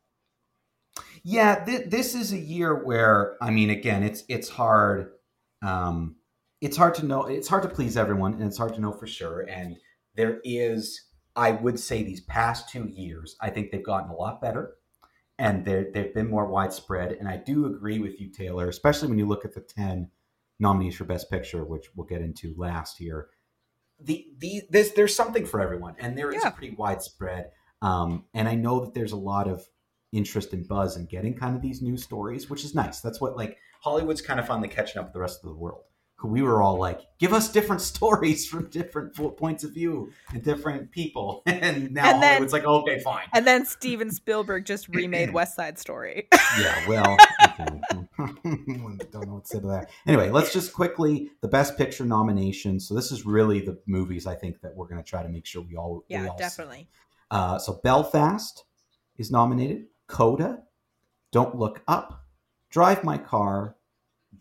[1.24, 5.12] Yeah, th- this is a year where I mean, again, it's it's hard.
[5.62, 6.16] Um,
[6.60, 7.28] it's hard to know.
[7.28, 9.42] It's hard to please everyone, and it's hard to know for sure.
[9.42, 9.78] And
[10.16, 14.42] there is, I would say, these past two years, I think they've gotten a lot
[14.42, 14.78] better,
[15.38, 17.12] and they've been more widespread.
[17.12, 20.10] And I do agree with you, Taylor, especially when you look at the ten
[20.58, 23.28] nominees for Best Picture, which we'll get into last year.
[24.02, 26.52] The the there's there's something for everyone, and there is yeah.
[26.52, 27.52] pretty widespread.
[27.82, 29.66] Um, and I know that there's a lot of
[30.12, 33.00] interest and buzz in getting kind of these news stories, which is nice.
[33.02, 35.84] That's what like Hollywood's kind of finally catching up with the rest of the world
[36.24, 40.92] we were all like, give us different stories from different points of view and different
[40.92, 41.44] people.
[41.60, 43.26] And now and then, Hollywood's like, okay, fine.
[43.34, 46.30] And then Steven Spielberg just remade West Side Story.
[46.58, 47.18] yeah, well,
[49.12, 49.90] don't know what to say to that.
[50.06, 52.88] Anyway, let's just quickly the Best Picture nominations.
[52.88, 55.46] So this is really the movies I think that we're going to try to make
[55.46, 56.90] sure we all yeah, we all definitely.
[57.32, 58.66] Uh, so Belfast
[59.18, 59.86] is nominated.
[60.08, 60.64] Coda,
[61.32, 62.26] Don't Look Up,
[62.72, 63.76] Drive My Car,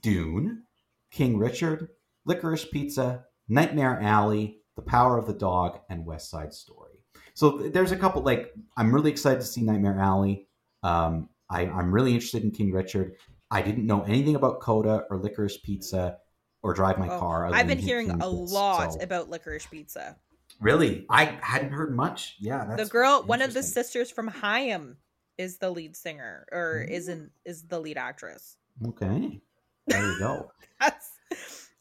[0.01, 0.63] Dune,
[1.11, 1.89] King Richard,
[2.27, 6.95] Licorice Pizza, Nightmare Alley, The Power of the Dog, and West Side Story.
[7.35, 8.23] So there's a couple.
[8.23, 10.49] Like I'm really excited to see Nightmare Alley.
[10.83, 13.15] Um, I, I'm really interested in King Richard.
[13.51, 16.19] I didn't know anything about Coda or Licorice Pizza
[16.63, 17.47] or Drive My Oh, Car.
[17.47, 20.17] I've been hearing a lot so- about licorice pizza.
[20.61, 22.37] Really, I hadn't heard much.
[22.41, 24.97] Yeah, that's the girl, one of the sisters from Haim,
[25.37, 26.91] is the lead singer or Mm.
[26.91, 28.57] isn't is the lead actress.
[28.87, 29.41] Okay,
[29.87, 30.51] there you go.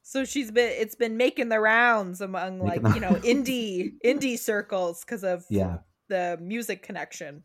[0.03, 4.39] So she's been it's been making the rounds among like the- you know indie indie
[4.39, 7.43] circles because of Yeah, the music connection.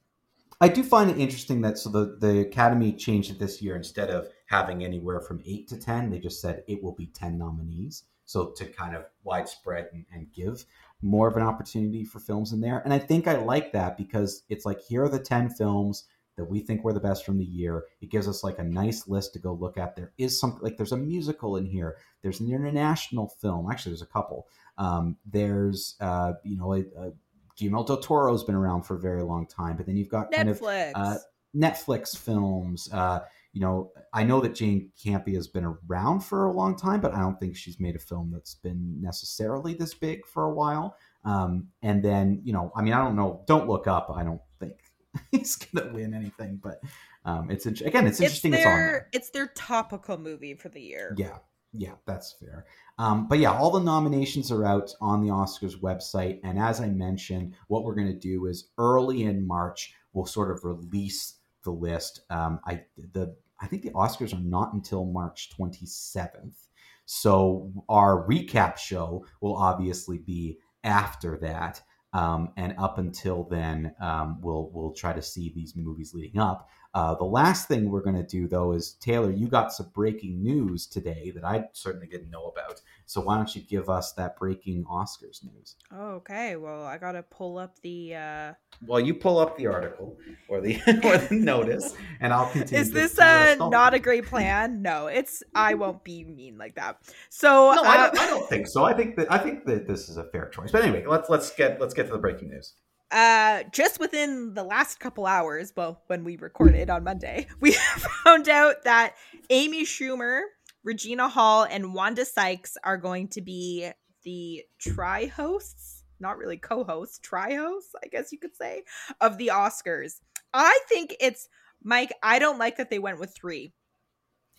[0.62, 4.10] I do find it interesting that so the the Academy changed it this year instead
[4.10, 8.04] of having anywhere from eight to ten, they just said it will be ten nominees.
[8.26, 10.64] So to kind of widespread and, and give
[11.02, 14.44] more of an opportunity for films in there, and I think I like that because
[14.48, 16.04] it's like here are the ten films
[16.36, 17.84] that we think were the best from the year.
[18.00, 19.96] It gives us like a nice list to go look at.
[19.96, 21.96] There is some like there's a musical in here.
[22.22, 23.68] There's an international film.
[23.68, 24.46] Actually, there's a couple.
[24.78, 27.12] Um, there's uh, you know a, a
[27.56, 30.48] Guillermo del Toro's been around for a very long time, but then you've got kind
[30.48, 30.92] of Netflix.
[30.94, 31.16] uh,
[31.54, 32.88] Netflix films.
[32.92, 33.20] Uh,
[33.52, 37.14] you know, I know that Jane Campion has been around for a long time, but
[37.14, 40.96] I don't think she's made a film that's been necessarily this big for a while.
[41.24, 43.44] Um, and then, you know, I mean, I don't know.
[43.46, 44.10] Don't look up.
[44.14, 44.78] I don't think
[45.30, 46.80] he's gonna win anything, but
[47.24, 48.54] um, it's again, it's it's interesting.
[48.54, 51.14] It's their it's their topical movie for the year.
[51.18, 51.38] Yeah,
[51.72, 52.64] yeah, that's fair.
[52.98, 56.88] Um, but yeah, all the nominations are out on the Oscars website, and as I
[56.88, 61.70] mentioned, what we're going to do is early in March we'll sort of release the
[61.70, 62.20] list.
[62.30, 66.68] Um, I the I think the Oscars are not until March twenty seventh,
[67.06, 71.80] so our recap show will obviously be after that.
[72.14, 76.68] Um, and up until then, um, we'll we'll try to see these movies leading up.
[76.94, 80.42] Uh, the last thing we're going to do, though, is Taylor, you got some breaking
[80.42, 82.82] news today that I certainly didn't know about.
[83.06, 85.76] So why don't you give us that breaking Oscars news?
[85.94, 88.14] Okay, well, I gotta pull up the.
[88.14, 88.52] uh
[88.86, 92.80] Well, you pull up the article or the or the notice, and I'll continue.
[92.80, 93.24] Is this to
[93.60, 94.82] uh, not a great plan?
[94.92, 95.42] No, it's.
[95.54, 96.98] I won't be mean like that.
[97.28, 98.84] So No, I uh, don't, I don't think so.
[98.84, 100.72] I think that I think that this is a fair choice.
[100.72, 102.74] But anyway, let's let's get let's get to the breaking news.
[103.12, 107.72] Uh just within the last couple hours well when we recorded on monday we
[108.24, 109.14] found out that
[109.50, 110.40] amy schumer
[110.84, 113.88] regina hall and wanda sykes are going to be
[114.24, 118.82] the tri hosts not really co-hosts tri hosts i guess you could say
[119.20, 120.14] of the oscars
[120.54, 121.48] i think it's
[121.84, 123.72] mike i don't like that they went with three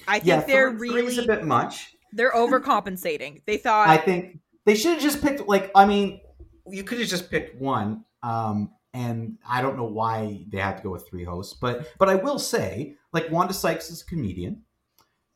[0.08, 1.96] i think Yeah, they're three- three's really a bit much.
[2.12, 6.22] they're overcompensating they thought I think they should have just picked like I mean,
[6.68, 8.06] you could have just picked one.
[8.24, 12.10] Um, and I don't know why they had to go with three hosts, but but
[12.10, 14.64] I will say, like Wanda Sykes is a comedian,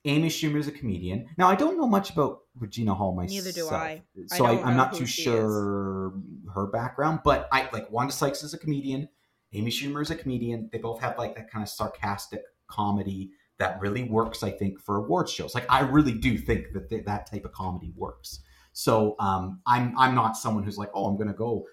[0.06, 1.28] Amy Schumer is a comedian.
[1.38, 3.46] Now I don't know much about Regina Hall myself.
[3.46, 4.02] Neither do I.
[4.28, 6.14] So I am not too sure
[6.54, 9.10] her background, but I like Wanda Sykes is a comedian.
[9.54, 10.70] Amy Schumer is a comedian.
[10.72, 14.98] They both have like that kind of sarcastic comedy that really works, I think, for
[14.98, 15.56] award shows.
[15.56, 18.42] Like I really do think that th- that type of comedy works.
[18.74, 21.66] So um, I'm I'm not someone who's like, oh, I'm gonna go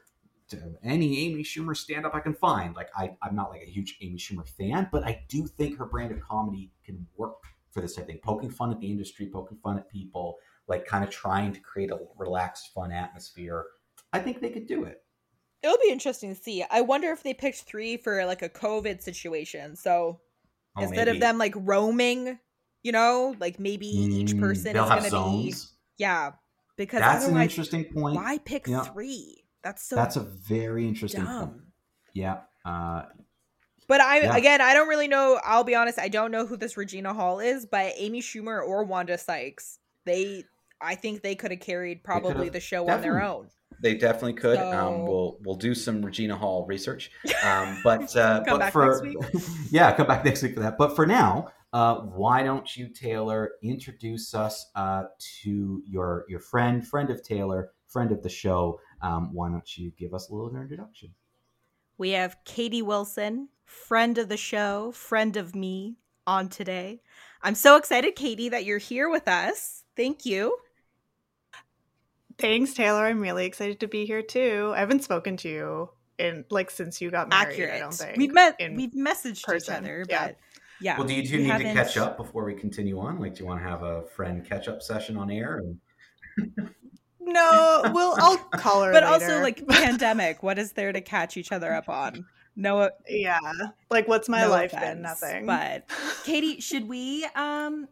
[0.60, 2.74] to any Amy Schumer stand up I can find.
[2.74, 5.86] Like I, I'm not like a huge Amy Schumer fan, but I do think her
[5.86, 7.36] brand of comedy can work
[7.70, 8.20] for this type of thing.
[8.22, 10.36] Poking fun at the industry, poking fun at people,
[10.68, 13.66] like kind of trying to create a relaxed, fun atmosphere.
[14.12, 15.02] I think they could do it.
[15.62, 19.00] it'll be interesting to see i wonder if they picked three for like a covid
[19.02, 20.20] situation so
[20.76, 21.16] Oh, instead maybe.
[21.18, 22.38] of them like roaming
[22.82, 25.72] you know like maybe each Mm, person they'll is have gonna be zones.
[25.98, 26.32] yeah
[26.76, 28.16] because That's an interesting point.
[28.16, 28.82] why pick Yeah.
[28.82, 31.52] three that's so That's a very interesting point.
[32.12, 32.42] Yeah.
[32.64, 33.02] Uh,
[33.88, 34.36] but i Yeah.
[34.36, 37.38] again i don't really know i'll be honest i don't know who this regina hall
[37.40, 40.44] is but amy schumer or wanda sykes they
[40.80, 43.48] i think they could have carried probably the show on their own
[43.82, 44.58] They definitely could.
[44.58, 47.10] So- Um, we'll we'll do some Regina Hall research,
[47.44, 49.02] um, but uh, Come but back for
[49.70, 50.78] yeah, come back next week for that.
[50.78, 55.02] But for now, uh, why don't you, Taylor, introduce us uh,
[55.42, 58.78] to your your friend, friend of Taylor, friend of the show?
[59.04, 61.10] Um, why don't you give us a little introduction?
[61.98, 67.02] We have Katie Wilson, friend of the show, friend of me, on today.
[67.42, 69.84] I'm so excited, Katie, that you're here with us.
[69.94, 70.56] Thank you.
[72.38, 73.04] Thanks, Taylor.
[73.04, 74.72] I'm really excited to be here too.
[74.74, 77.52] I haven't spoken to you in like since you got married.
[77.52, 77.74] Accurate.
[77.74, 78.58] I don't think we've met.
[78.58, 80.28] in We've messaged each other, Yeah.
[80.28, 80.36] but
[80.80, 80.96] yeah.
[80.98, 83.20] well, do you two we need to haven't- catch up before we continue on?
[83.20, 85.58] Like, do you want to have a friend catch up session on air?
[86.38, 86.70] And...
[87.26, 88.92] No, well, I'll call her.
[88.92, 89.12] But later.
[89.12, 90.42] also, like pandemic.
[90.42, 92.26] What is there to catch each other up on?
[92.56, 93.38] No, yeah,
[93.90, 95.02] like what's my no life offense, been?
[95.02, 95.46] Nothing.
[95.46, 95.90] But
[96.24, 97.88] Katie, should we um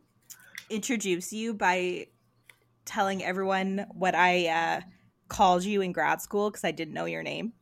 [0.71, 2.07] introduce you by
[2.85, 4.81] telling everyone what I uh,
[5.29, 7.53] called you in grad school because I didn't know your name?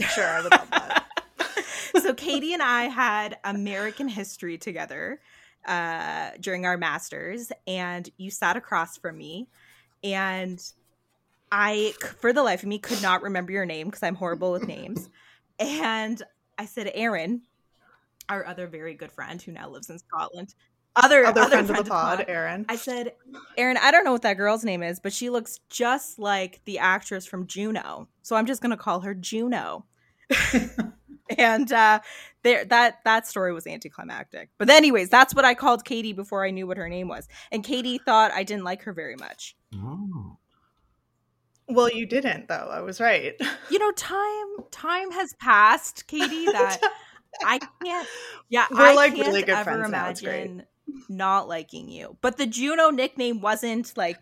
[0.00, 1.06] Sure, I would love that.
[2.02, 5.20] so Katie and I had American history together
[5.66, 9.48] uh, during our masters, and you sat across from me,
[10.02, 10.62] and
[11.52, 14.66] I, for the life of me, could not remember your name because I'm horrible with
[14.66, 15.08] names,
[15.58, 16.22] and
[16.58, 17.42] I said Aaron,
[18.28, 20.54] our other very good friend who now lives in Scotland.
[20.96, 22.66] Other, Other, other friend, of the pod, Aaron.
[22.68, 23.12] I said,
[23.56, 26.80] Aaron, I don't know what that girl's name is, but she looks just like the
[26.80, 28.08] actress from Juno.
[28.22, 29.86] So I'm just gonna call her Juno.
[31.38, 32.00] and uh
[32.42, 34.50] there that that story was anticlimactic.
[34.58, 37.28] But anyways, that's what I called Katie before I knew what her name was.
[37.50, 39.56] And Katie thought I didn't like her very much.
[39.74, 40.38] Oh.
[41.68, 42.68] Well, you didn't though.
[42.70, 43.34] I was right.
[43.70, 46.80] You know, time time has passed, Katie, that
[47.44, 48.08] I can't
[48.48, 50.08] yeah, We're, I like, can't really good ever friends now.
[50.08, 50.46] It's great.
[50.46, 50.66] imagine
[51.08, 52.16] not liking you.
[52.20, 54.20] But the Juno nickname wasn't like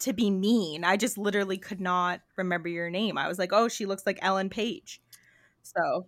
[0.00, 0.84] to be mean.
[0.84, 3.18] I just literally could not remember your name.
[3.18, 5.00] I was like, "Oh, she looks like Ellen Page."
[5.62, 6.06] So,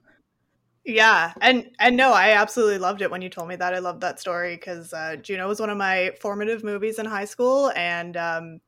[0.88, 3.74] Yeah, and and no, I absolutely loved it when you told me that.
[3.74, 7.24] I loved that story because uh, Juno was one of my formative movies in high
[7.24, 8.60] school, and um,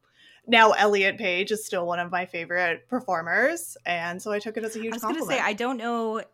[0.48, 4.64] now Elliot Page is still one of my favorite performers, and so I took it
[4.64, 6.24] as a huge I was going to say I don't know eh,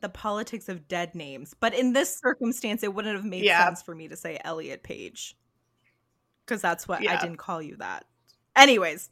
[0.00, 3.66] the politics of dead names, but in this circumstance it wouldn't have made Yeah.
[3.66, 5.36] sense for me to say Elliot Page.
[6.46, 8.06] Cuz that's what I didn't call you that.
[8.56, 9.10] Anyways,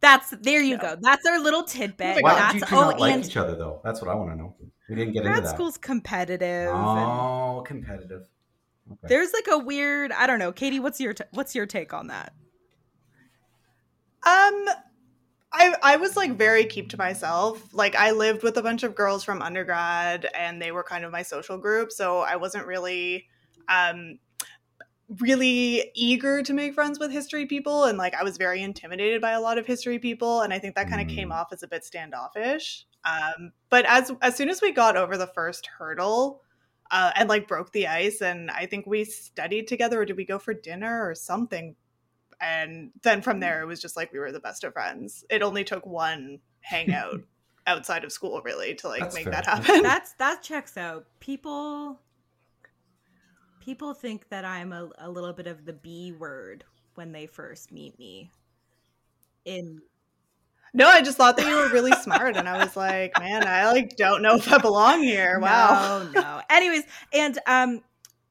[0.00, 0.96] that's there you Yeah.
[0.96, 0.96] go.
[1.00, 2.16] That's our little tidbit.
[2.24, 3.80] Why Why that's did you two oh not like and each other though?
[3.84, 4.56] That's what I want to know.
[4.90, 5.54] We didn't get into grad that.
[5.54, 6.68] school's competitive.
[6.68, 8.26] and Oh, competitive.
[8.90, 9.06] Okay.
[9.08, 10.50] there's like a weird, I don't know.
[10.50, 12.32] Katie, what's your t- what's your take on that?
[14.26, 14.66] Um,
[15.52, 17.72] I I was like very keep to myself.
[17.72, 21.12] Like I lived with a bunch of girls from undergrad, and they were kind of
[21.12, 21.92] my social group.
[21.92, 23.26] So I wasn't really,
[23.68, 24.18] um,
[25.18, 29.32] really eager to make friends with history people, and like I was very intimidated by
[29.32, 31.14] a lot of history people, and I think that kind of Mm.
[31.16, 32.86] came off as a bit standoffish.
[33.04, 36.42] Um, but as as soon as we got over the first hurdle.
[36.92, 40.24] Uh, and like broke the ice, and I think we studied together, or did we
[40.24, 41.76] go for dinner or something
[42.40, 45.42] and then from there it was just like we were the best of friends it
[45.42, 47.20] only took one hangout
[47.66, 49.32] outside of school really to like That's make fair.
[49.34, 51.04] that happen That's that checks out.
[51.20, 52.00] People
[53.70, 56.64] people think that I'm a, a little bit of the B word
[56.96, 58.32] when they first meet me.
[59.44, 59.80] In
[60.74, 63.70] no i just thought that you were really smart and i was like man i
[63.72, 66.40] like don't know if i belong here wow No, no.
[66.50, 67.80] Anyways, and um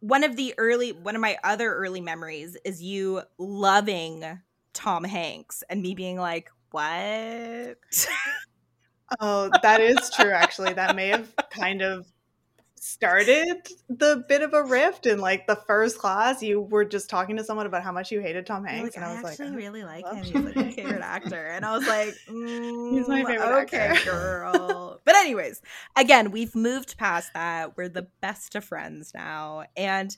[0.01, 4.39] one of the early one of my other early memories is you loving
[4.73, 6.81] Tom Hanks and me being like, "What?"
[9.21, 12.05] oh that is true actually that may have kind of
[12.83, 17.37] started the bit of a rift in like the first class you were just talking
[17.37, 19.39] to someone about how much you hated tom hanks like, and i I was like
[19.39, 20.23] I "Oh, really like him.
[20.23, 24.11] He's like my favorite actor, and I was like, He's my "Mm, favorite okay, actor."
[24.11, 25.01] girl.
[25.05, 25.61] but anyways,
[25.95, 27.75] again, we've moved past that.
[27.77, 30.15] We're the best of friends now, and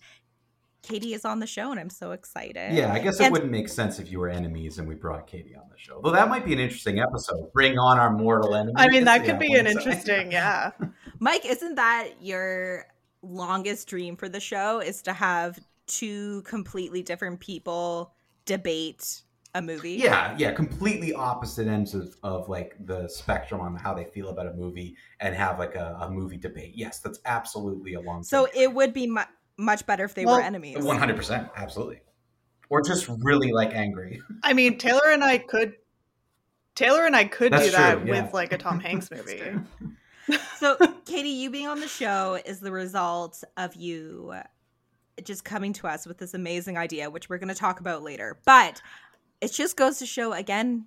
[0.84, 2.74] Katie is on the show, and I'm so excited.
[2.74, 5.28] Yeah, I guess it And- wouldn't make sense if you were enemies and we brought
[5.28, 6.02] Katie on the show.
[6.04, 7.52] Though that might be an interesting episode.
[7.54, 8.74] Bring on our mortal enemies.
[8.78, 10.72] i mean that Yeah, could be an interesting yeah
[11.22, 12.88] Mike, isn't that your
[13.22, 14.80] longest dream for the show?
[14.80, 18.16] Is to have two completely different people
[18.46, 19.22] debate
[19.54, 19.92] a movie?
[19.92, 24.48] Yeah, yeah, completely opposite ends of, of like the spectrum on how they feel about
[24.48, 26.72] a movie and have like a, a movie debate.
[26.76, 29.22] Yes, that's absolutely a long So it would be mu-
[29.58, 30.80] much better if they Well, were enemies.
[30.80, 32.02] one hundred percent, absolutely.
[32.70, 34.20] Or just really like angry.
[34.42, 35.74] I mean, Taylor and I could
[36.74, 38.24] Taylor and I could That's do that true, yeah.
[38.24, 39.60] with like a Tom Hanks That's movie.
[40.58, 44.34] So, Katie, you being on the show is the result of you
[45.24, 48.40] just coming to us with this amazing idea, which we're going to talk about later.
[48.46, 48.82] But
[49.40, 50.86] it just goes to show again,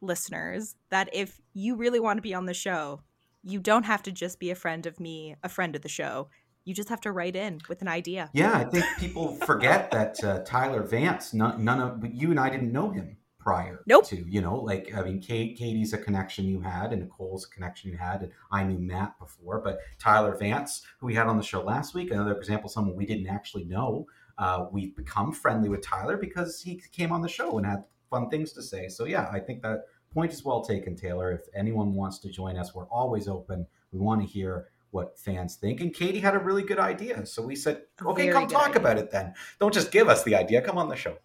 [0.00, 3.00] listeners, that if you really want to be on the show,
[3.42, 6.28] you don't have to just be a friend of me, a friend of the show.
[6.64, 8.28] You just have to write in with an idea.
[8.32, 11.32] Yeah, I think people forget that uh, Tyler Vance.
[11.32, 14.04] None, none of you and I didn't know him prior Nope.
[14.08, 17.48] to you know like I mean Kate, Katie's a connection you had and Nicole's a
[17.48, 21.36] connection you had and I knew Matt before but Tyler Vance who we had on
[21.36, 25.68] the show last week another example someone we didn't actually know uh, we've become friendly
[25.68, 28.88] with Tyler because he came on the show and had fun things to say.
[28.88, 31.30] So yeah I think that point is well taken Taylor.
[31.30, 33.64] If anyone wants to join us we're always open.
[33.92, 35.80] We want to hear what fans think.
[35.80, 37.24] And Katie had a really good idea.
[37.26, 38.80] So we said okay Very come talk idea.
[38.80, 39.34] about it then.
[39.60, 40.62] Don't just give us the idea.
[40.62, 41.18] Come on the show.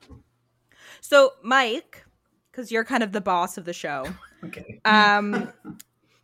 [1.03, 2.05] So, Mike,
[2.51, 4.05] because you're kind of the boss of the show,
[4.43, 5.51] okay um,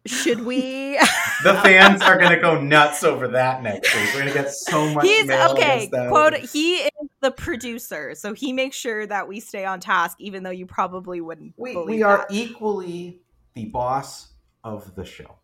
[0.06, 1.00] should we?
[1.44, 4.06] The fans are going to go nuts over that next week.
[4.08, 5.88] We're going to get so much He's mail okay.
[5.88, 6.34] Quote.
[6.34, 10.50] He is the producer, so he makes sure that we stay on task, even though
[10.50, 11.54] you probably wouldn't.
[11.56, 12.32] We, believe we are that.
[12.32, 13.22] equally
[13.54, 14.30] the boss
[14.64, 15.38] of the show.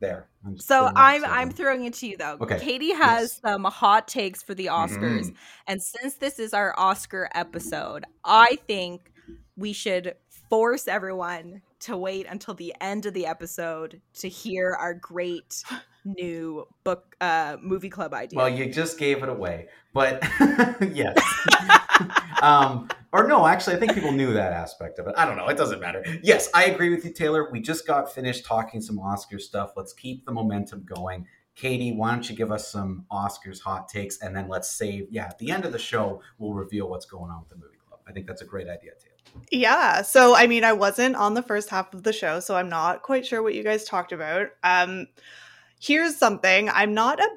[0.00, 0.28] There.
[0.44, 2.36] I'm So I'm so I'm throwing it to you though.
[2.42, 3.40] Okay, Katie has yes.
[3.42, 5.34] some hot takes for the Oscars, Mhm.
[5.68, 9.10] and since this is our Oscar episode, I think
[9.56, 10.14] we should
[10.48, 15.62] force everyone to wait until the end of the episode to hear our great
[16.04, 18.36] new book uh movie club idea.
[18.36, 20.22] Well, you just gave it away, but
[20.92, 21.16] yes.
[22.42, 25.14] um, or no, actually, I think people knew that aspect of it.
[25.16, 25.46] I don't know.
[25.46, 26.04] It doesn't matter.
[26.22, 27.48] Yes, I agree with you, Taylor.
[27.50, 29.72] We just got finished talking some Oscar stuff.
[29.76, 31.26] Let's keep the momentum going.
[31.54, 35.06] Katie, why don't you give us some Oscars hot takes, and then let's save.
[35.10, 37.78] Yeah, at the end of the show, we'll reveal what's going on with the movie
[37.86, 38.00] club.
[38.08, 39.13] I think that's a great idea, Taylor.
[39.50, 40.02] Yeah.
[40.02, 43.02] So, I mean, I wasn't on the first half of the show, so I'm not
[43.02, 44.48] quite sure what you guys talked about.
[44.62, 45.06] Um,
[45.80, 47.28] here's something I'm not a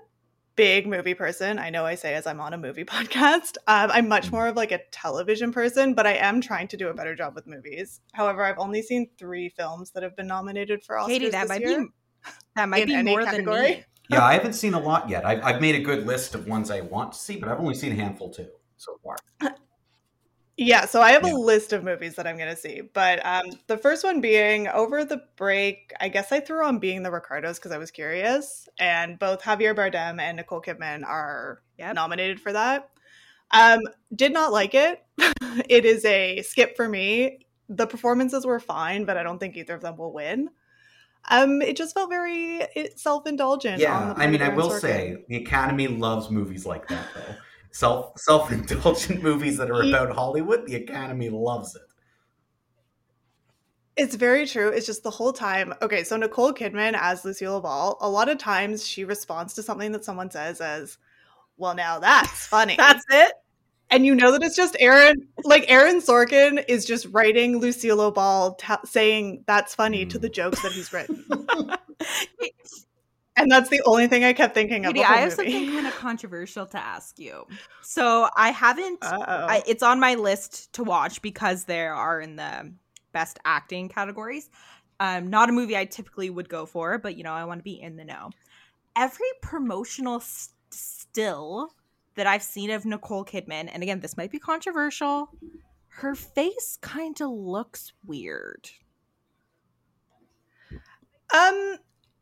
[0.56, 1.60] big movie person.
[1.60, 3.58] I know I say as I'm on a movie podcast.
[3.68, 6.90] Um, I'm much more of like a television person, but I am trying to do
[6.90, 8.02] a better job with movies.
[8.14, 11.50] However, I've only seen three films that have been nominated for Oscars Katie, that this
[11.50, 11.82] might year.
[11.82, 11.88] be
[12.56, 13.62] that might In be any more than category?
[13.76, 13.84] me.
[14.10, 15.26] Yeah, I haven't seen a lot yet.
[15.26, 17.76] I've, I've made a good list of ones I want to see, but I've only
[17.76, 19.18] seen a handful too so far.
[20.58, 21.34] Yeah, so I have Yeah.
[21.34, 22.82] a list of movies that I'm going to see.
[22.82, 27.04] But um, the first one being over the break, I guess I threw on Being
[27.04, 28.68] the Ricardos because I was curious.
[28.80, 31.94] And both Javier Bardem and Nicole Kidman are Yep.
[31.94, 32.90] nominated for that.
[33.52, 33.82] Um,
[34.16, 35.06] did not like it.
[35.70, 37.46] it is a skip for me.
[37.70, 40.50] The performances were fine, but I don't think either of them will win.
[41.30, 43.76] Um, it just felt very self indulgent.
[43.76, 44.82] on Yeah, I mean, I will Sorkin.
[44.82, 47.36] say the Academy loves movies like that, though.
[47.72, 51.82] Self self indulgent movies that are Ye- about Hollywood, the Academy loves it.
[53.96, 54.70] It's very true.
[54.70, 55.74] It's just the whole time.
[55.82, 59.92] Okay, so Nicole Kidman as Lucille Ball, a lot of times she responds to something
[59.92, 60.98] that someone says as,
[61.58, 63.34] "Well, now that's funny." That's it.
[63.90, 68.54] and you know that it's just Aaron, like Aaron Sorkin is just writing Lucille Ball
[68.56, 70.22] ta saying that's funny to Mm.
[70.22, 71.26] the jokes that he's written,
[73.38, 74.94] and that's the only thing I kept thinking of.
[74.94, 75.52] Katie, the I have movie.
[75.52, 77.46] something kind of controversial to ask you.
[77.82, 79.00] So I haven't.
[79.04, 82.74] I, it's on my list to watch because there are in the
[83.14, 84.50] best acting categories.
[85.00, 87.64] Um, not a movie I typically would go for, but you know I want to
[87.64, 88.32] be in the know.
[88.96, 91.70] Every promotional s- still
[92.16, 95.30] that I've seen of Nicole Kidman, and again, this might be controversial.
[95.88, 98.70] Her face kind of looks weird.
[101.34, 101.78] um,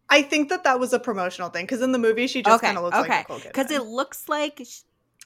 [0.10, 2.68] I think that that was a promotional thing because in the movie she just Okay,
[2.68, 3.10] kind of looks okay.
[3.10, 3.48] like Nicole Kidman.
[3.48, 4.62] because it looks like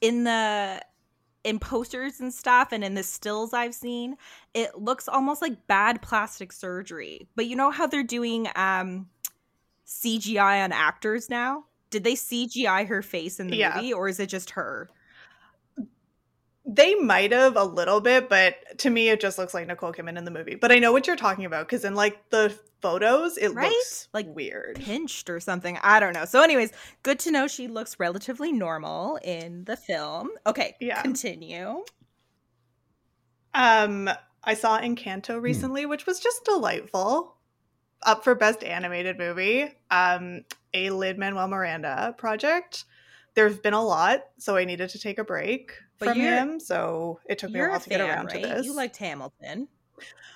[0.02, 0.82] in the
[1.44, 4.18] in posters and stuff and in the stills i've seen
[4.54, 9.08] it looks almost like bad plastic surgery but you know how they're doing um
[9.88, 13.76] cgi on actors now did they cgi her face in the Yeah.
[13.76, 14.90] movie or is it just her
[16.72, 20.18] They might have a little bit, but to me, it just looks like Nicole Kidman
[20.18, 20.54] in the movie.
[20.56, 23.70] But I know what you're talking about because in like the photos, it Right?
[23.70, 24.76] looks Like, weird.
[24.76, 26.72] pinched or something i don't know so anyways
[27.04, 31.02] good to know she looks relatively normal in the film okay Yeah.
[31.02, 31.84] continue
[33.54, 34.10] Um,
[34.44, 34.86] I saw Hmm.
[34.86, 37.36] Encanto recently, which was just delightful.
[38.04, 39.74] Up for best animated movie.
[39.92, 42.86] Um, a Lin Manuel Miranda project.
[43.36, 46.60] There's been a lot, so I needed to take a break But from him.
[46.60, 48.66] So it took me a while a to get around right to this.
[48.66, 49.68] you liked hamilton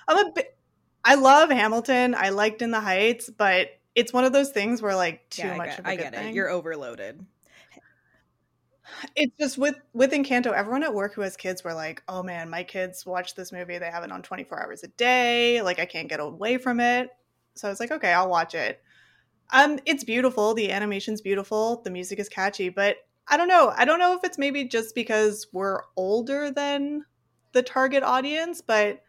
[0.06, 0.56] I'm a bit.
[1.04, 2.14] I love Hamilton.
[2.14, 5.56] I liked In the Heights, but it's one of those things where like too yeah,
[5.56, 6.28] much get, of a I good get thing.
[6.28, 7.24] it you're overloaded
[9.16, 12.50] it's just with with Encanto, everyone at work who has kids were like, "Oh man,
[12.50, 13.78] my kids watch this movie.
[13.78, 15.62] They have it on 24 hours a day.
[15.62, 17.10] Like I can't get away from it."
[17.54, 18.82] So I was like, "Okay, I'll watch it."
[19.52, 20.54] Um it's beautiful.
[20.54, 21.80] The animation's beautiful.
[21.82, 22.98] The music is catchy, but
[23.28, 23.72] I don't know.
[23.74, 27.04] I don't know if it's maybe just because we're older than
[27.52, 29.02] the target audience, but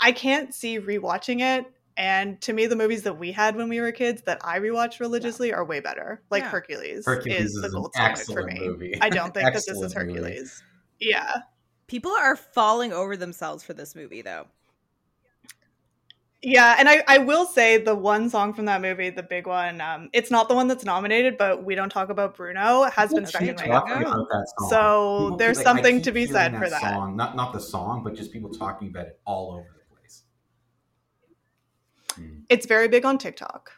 [0.00, 1.66] I can't see rewatching it.
[1.96, 5.00] And to me, the movies that we had when we were kids that I rewatch
[5.00, 6.22] religiously are way better.
[6.30, 6.50] Like Yeah.
[6.50, 8.58] Hercules, Hercules is is the gold standard for me.
[8.60, 8.98] movie.
[9.00, 10.20] I don't think that this is Excellent movie.
[10.20, 10.62] Hercules.
[11.00, 11.36] Yeah.
[11.86, 14.46] People are falling over themselves for this movie, though.
[16.48, 19.80] Yeah, and I, I will say the one song from that movie, the big one,
[19.80, 23.26] um, it's not the one that's nominated, but We Don't Talk About Bruno has been
[23.26, 23.72] stuck in my head.
[23.72, 24.70] about that song.
[24.70, 26.80] So People there's like, something to be hearing said for that.
[26.82, 27.16] Song.
[27.16, 30.22] Not not the song, but just people talking about it all over the place.
[32.14, 32.42] Hmm.
[32.48, 33.72] It's very big on TikTok.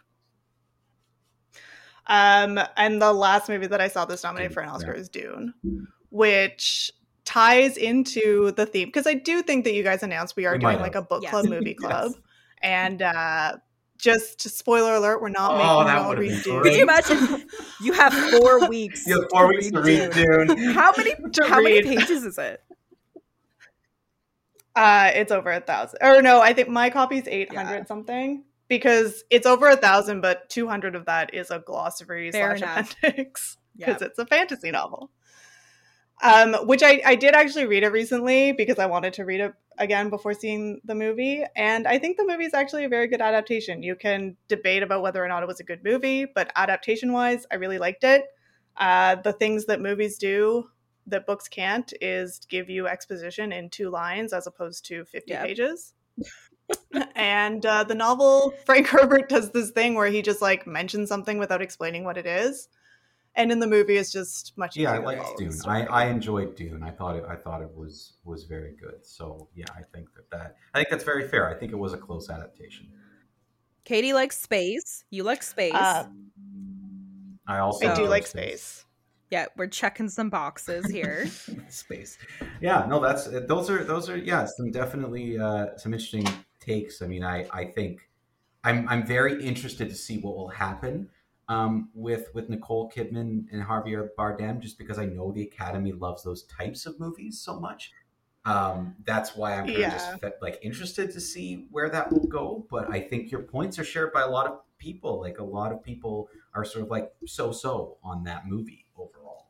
[2.07, 5.01] Um, and the last movie that I saw this nominated for an Oscar Yeah.
[5.01, 5.55] is Dune,
[6.11, 6.91] which
[7.25, 10.59] ties into the theme because I do think that you guys announced we are We
[10.59, 11.31] doing like a book Yes.
[11.31, 12.15] club, movie Yes.
[12.61, 13.57] Club, and uh,
[13.99, 16.63] just spoiler alert, we're not Oh, making that you all would've read been Dune.
[16.63, 17.45] Could you imagine?
[17.81, 19.07] You have four weeks.
[19.07, 20.73] You have four weeks to read Dune.
[20.75, 21.15] How many?
[21.33, 22.61] To how many pages is it?
[24.75, 25.99] Uh, it's over a thousand.
[26.03, 27.85] Or no, I think my copy's eight hundred Yeah.
[27.85, 32.57] something because it's over a thousand, but two hundred of that is a glossary Fair
[32.57, 32.93] slash enough.
[33.03, 33.87] appendix Yeah.
[33.87, 35.11] because it's a fantasy novel.
[36.23, 39.55] Um, which I, I did actually read it recently because I wanted to read it
[39.79, 41.45] again before seeing the movie.
[41.57, 43.83] And I think the movie is actually a very good adaptation.
[43.83, 47.47] You can debate about whether or not it was a good movie, but adaptation wise,
[47.51, 48.25] I really liked it.
[48.77, 50.71] Uh, the things that movies do
[51.07, 55.47] that books can't is give you exposition in two lines as opposed to 50 Yep.
[55.47, 55.95] pages.
[57.15, 61.39] and uh, the novel, Frank Herbert does this thing where he just like mentions something
[61.39, 62.69] without explaining what it is.
[63.39, 65.53] And in the movie, it's just much Yeah, I easier to liked Dune.
[65.53, 65.83] story.
[65.83, 66.83] I, I enjoyed Dune.
[66.83, 67.25] I thought it.
[67.29, 69.07] I thought it was was very good.
[69.07, 71.49] So yeah, I think that that I think that's very fair.
[71.49, 72.89] I think it was a close adaptation.
[73.85, 75.05] Katie likes space.
[75.11, 75.73] You like space.
[75.75, 76.09] Uh,
[77.47, 78.85] I also I do enjoyed like space.
[79.31, 81.27] yeah, we're checking some boxes here.
[81.69, 82.19] space.
[82.61, 86.27] Yeah, no, that's those are those are yeah, some definitely uh, some interesting
[86.61, 87.03] takes.
[87.03, 88.11] I mean, I I think
[88.65, 91.09] I'm I'm very interested to see what will happen
[91.49, 96.23] um, with with Nicole Kidman and Javier Bardem, just because I know the Academy loves
[96.23, 97.93] those types of movies so much.
[98.45, 99.91] Um, that's why I'm kind of Yeah.
[99.91, 102.67] just like interested to see where that will go.
[102.71, 105.21] But I think your points are shared by a lot of people.
[105.21, 109.49] Like a lot of people are sort of like so so on that movie overall.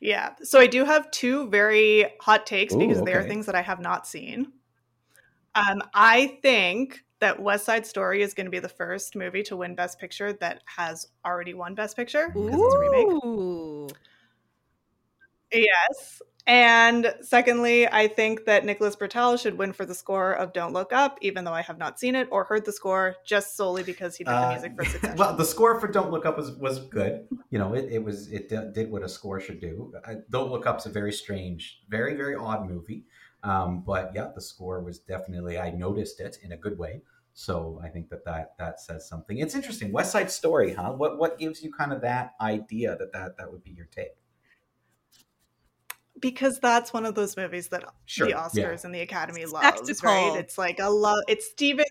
[0.00, 0.34] Yeah.
[0.42, 3.62] So I do have two very hot takes Ooh, because they are things that I
[3.62, 4.52] have not seen.
[5.54, 9.56] Um, I think that West Side Story is going to be the first movie to
[9.56, 13.96] win Best Picture that has already won Best Picture because it's a remake.
[15.50, 16.20] Yes.
[16.46, 20.92] And secondly, I think that Nicholas Britell should win for the score of Don't Look
[20.92, 24.16] Up, even though I have not seen it or heard the score, just solely because
[24.16, 25.16] he did the Uh, music for Succession.
[25.18, 27.26] well, the score for "Don't Look Up" was was good.
[27.48, 29.94] You know, it, it was it did did what a score should do.
[30.06, 33.06] I, "Don't Look Up's a very strange, very very odd movie.
[33.42, 37.02] Um, but yeah, the score was definitely I noticed it in a good way.
[37.36, 39.38] So I think that that that says something.
[39.38, 39.90] It's interesting.
[39.92, 40.92] West Side Story, huh?
[40.92, 44.14] What what gives you kind of that idea that that that would be your take?
[46.20, 48.38] because that's one of those movies that Sure, the yeah.
[48.48, 50.08] Oscars and the Academy loves, Spectacle.
[50.08, 50.38] right?
[50.38, 51.22] It's like a love.
[51.28, 51.84] It's Steven.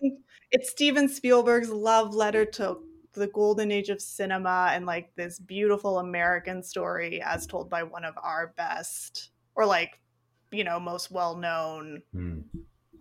[0.50, 2.78] It's Steven Spielberg's love letter to
[3.12, 8.04] the golden age of cinema and like this beautiful American story as told by one
[8.04, 10.00] of our best or like
[10.50, 12.40] you know most well known Hmm.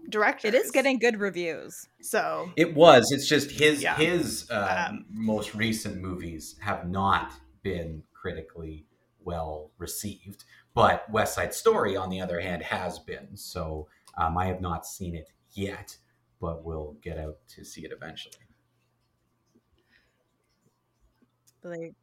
[0.10, 0.54] Directors.
[0.54, 1.88] It is getting good reviews.
[2.02, 2.52] so.
[2.56, 3.12] It was.
[3.12, 3.96] It's just his Yeah.
[3.96, 7.32] his uh, Um, most recent movies have not
[7.62, 8.86] been critically
[9.20, 10.44] well received,
[10.74, 13.36] but West Side Story, on the other hand, has been.
[13.38, 13.88] So
[14.18, 15.98] um, I have not seen it yet,
[16.42, 18.36] but we'll get out to see it eventually.
[21.64, 21.94] Like,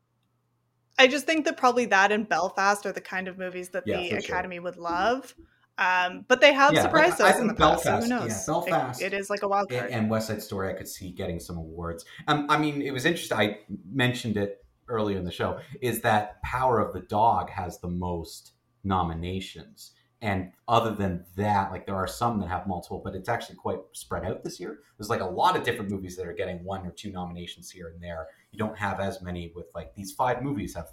[0.98, 3.98] I just think that probably that and Belfast are the kind of movies that Yeah,
[3.98, 4.34] the for sure.
[4.36, 5.34] Academy would love.
[5.80, 8.28] Um, but they have Yeah, surprised us in the think past, so who Belfast- knows?
[8.28, 9.84] yeah, It- Belfast it is like a wild card.
[9.86, 12.04] And, and West Side Story, I could see getting some awards.
[12.28, 13.38] Um, I mean, it was interesting.
[13.38, 13.58] I
[13.90, 15.58] mentioned it earlier in the show.
[15.80, 18.52] Is that Power of the Dog has the most
[18.84, 23.56] nominations, and other than that, like there are some that have multiple, but it's actually
[23.56, 24.80] quite spread out this year.
[24.98, 27.88] There's like a lot of different movies that are getting one or two nominations here
[27.88, 28.26] and there.
[28.52, 30.88] You don't have as many with like these five movies have.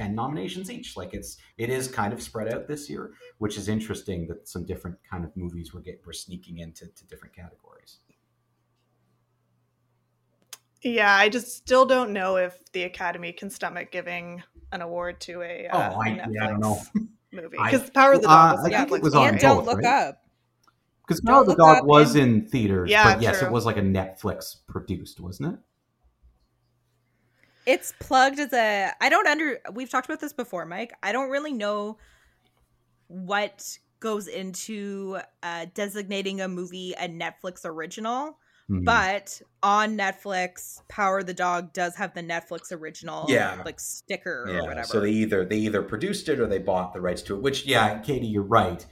[0.00, 3.68] 10 nominations each like it's it is kind of spread out this year which is
[3.68, 7.98] interesting that some different kind of movies were get were sneaking into to different categories
[10.82, 14.42] Yeah, I just still don't know if the Academy can stomach giving
[14.72, 16.78] an award to a uh, Oh, I- Netflix yeah, I don't know.
[17.32, 19.38] movie because Power of the Uh, Dog was I a think it was on and
[19.38, 20.06] don't both, look right?
[20.08, 20.22] up.
[21.06, 23.82] because Power of the Dog was in theaters Yeah, but yes it was like a
[23.82, 25.60] Netflix produced wasn't it
[27.66, 28.90] It's plugged as a.
[29.00, 29.58] I don't under.
[29.72, 30.92] We've talked about this before, Mike.
[31.02, 31.98] I don't really know
[33.08, 38.38] what goes into uh, designating a movie a Netflix original.
[38.68, 38.84] Hmm.
[38.84, 43.62] But on Netflix, Power of the Dog does have the Netflix original, Yeah.
[43.64, 44.86] like sticker or whatever.
[44.86, 47.66] so they either they either produced it or they bought the rights to it which
[47.66, 48.86] yeah Katie you're right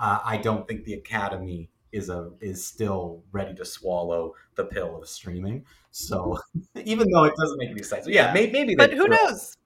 [0.00, 4.96] uh, I don't think the Academy is a is still ready to swallow the pill
[4.96, 6.38] of streaming so
[6.84, 9.56] even though it doesn't make any sense yeah, may, maybe But they who knows?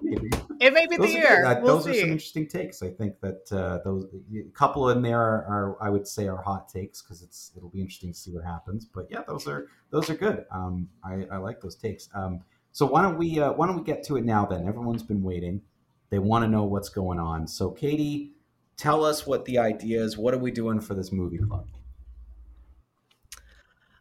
[0.00, 0.30] maybe.
[0.60, 1.46] It may be the those are, year.
[1.46, 2.82] Uh, we'll those are some interesting takes.
[2.82, 6.42] I think that uh, those a couple in there are, are I would say are
[6.42, 8.84] hot takes because it's it'll be interesting to see what happens.
[8.84, 10.44] But yeah, those are those are good.
[10.50, 12.10] Um, I, I like those takes.
[12.14, 12.40] Um,
[12.72, 14.44] so why don't we uh, why don't we get to it now?
[14.44, 15.62] Then everyone's been waiting.
[16.10, 17.46] They want to know what's going on.
[17.46, 18.32] So Katie,
[18.76, 20.18] tell us what the idea is.
[20.18, 21.68] What are we doing for this movie club?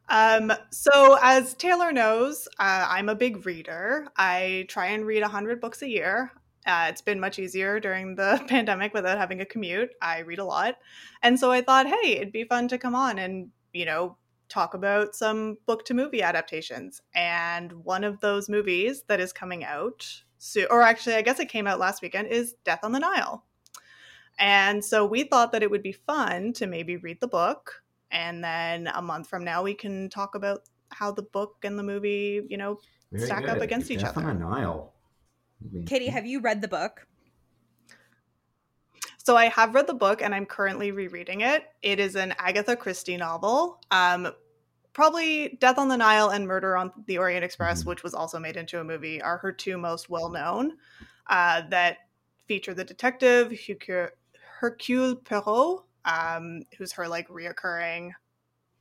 [0.09, 4.07] Um, so as Taylor knows, uh, I'm a big reader.
[4.17, 6.31] I try and read 100 books a year.
[6.65, 9.91] Uh, it's been much easier during the pandemic without having a commute.
[10.01, 10.77] I read a lot.
[11.21, 14.17] And so I thought, hey, it'd be fun to come on and, you know,
[14.49, 17.01] talk about some book to movie adaptations.
[17.13, 20.05] And one of those movies that is coming out,
[20.39, 23.45] so, or actually, I guess it came out last weekend, is Death on the Nile.
[24.39, 27.83] And so we thought that it would be fun to maybe read the book.
[28.11, 31.83] And then a month from now, we can talk about how the book and the
[31.83, 32.79] movie, you know,
[33.11, 33.49] Very stack good.
[33.49, 34.27] up against each Death other.
[34.29, 34.93] on the Nile.
[35.61, 37.05] I mean, Katie, have you read the book?
[39.17, 41.65] So I have read the book and I'm currently rereading it.
[41.83, 43.79] It is an Agatha Christie novel.
[43.91, 44.33] Um,
[44.93, 47.87] probably Death on the Nile and Murder on the Orient Express, Mhm.
[47.87, 50.77] which was also made into a movie, are her two most well known.
[51.27, 51.97] Uh, that
[52.47, 54.07] feature the detective Hercule,
[54.59, 58.11] Hercule Poirot, um, who's her like reoccurring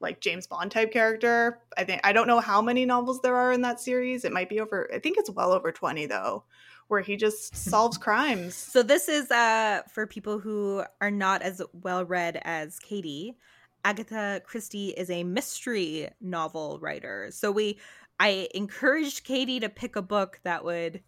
[0.01, 1.61] like James Bond type character.
[1.77, 4.25] I think I don't know how many novels there are in that series.
[4.25, 4.89] It might be over.
[4.95, 6.45] I think it's well over twenty though,
[6.89, 8.55] where he just solves crimes.
[8.55, 13.37] So this is uh for people who are not as well read as Katie.
[13.85, 17.29] Agatha Christie is a mystery novel writer.
[17.31, 17.79] So we
[18.21, 21.03] I encouraged Katie to pick a book that would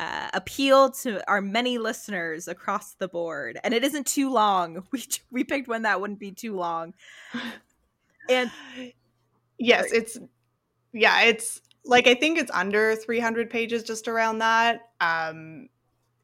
[0.00, 4.82] uh, appeal to our many listeners across the board, and it isn't too long.
[4.92, 6.94] We we picked one that wouldn't be too long,
[8.30, 8.50] and
[9.58, 10.00] yes Sorry.
[10.00, 10.18] it's
[10.94, 15.68] yeah it's like i think it's under 300 pages just around that um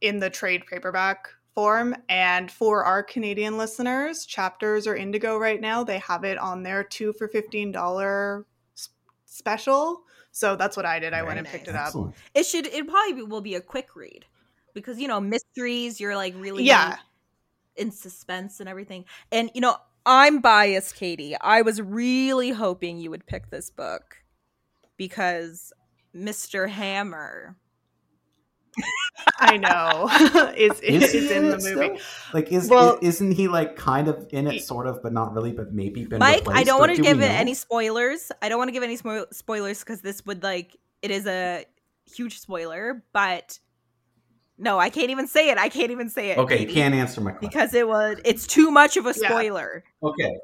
[0.01, 1.97] in the trade paperback form.
[2.09, 5.83] And for our canadian listeners chapters are indigo right now.
[5.83, 8.47] They have it on their two for 15 dollar
[9.25, 10.03] special
[10.37, 11.75] so that's what i did i Very went and picked nice.
[11.75, 12.15] it up Excellent.
[12.35, 14.25] it should it probably be- will be a quick read
[14.75, 16.97] because you know mysteries you're like really yeah
[17.77, 19.05] in suspense and everything.
[19.31, 21.37] And you know, I'm biased, Katie.
[21.41, 24.17] I was really hoping you would pick this book
[24.97, 25.73] because
[26.15, 26.69] Mr.
[26.69, 27.57] Hammer.
[29.39, 30.09] I know
[30.57, 31.99] is, Is is, he in the movie still?
[32.35, 35.53] Like, is Well- isn't he like kind of in it, sort of, but not really,
[35.53, 38.31] but maybe been Mike, I don't want to do give it any spoilers.
[38.43, 41.65] I don't want to give any spo- spoilers because this would like it is a
[42.15, 43.59] huge spoiler, but
[44.59, 45.59] no, I can't even say it.
[45.59, 46.39] I can't even say it.
[46.39, 47.49] Okay, you can't answer my question.
[47.49, 49.29] because it was it's too much of a Yeah.
[49.29, 49.85] spoiler.
[50.03, 50.37] okay,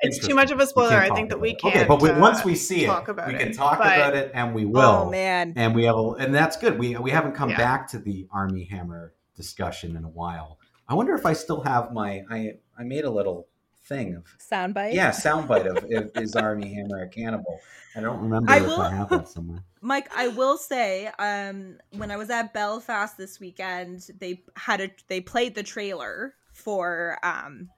[0.00, 2.20] it's too much of a spoiler i think that we can't Okay, but we, uh,
[2.20, 4.64] once we see it, talk about we it, can talk but- about it, and we
[4.64, 5.04] will.
[5.06, 5.52] Oh man.
[5.56, 6.78] and we have, a, and that's good.
[6.78, 7.56] We we haven't come Yeah.
[7.56, 10.58] back to the Armie Hammer discussion in a while.
[10.88, 12.24] I wonder if I still have my.
[12.30, 13.46] I I made a little
[13.86, 14.94] thing of Soundbite.
[14.94, 17.60] yeah soundbite of is, is Armie Hammer a cannibal?
[17.96, 19.62] I don't remember I if will- I have that somewhere.
[19.82, 24.90] Mike, I will say, um, when I was at Belfast this weekend, they had a
[25.08, 27.68] they played the trailer for um,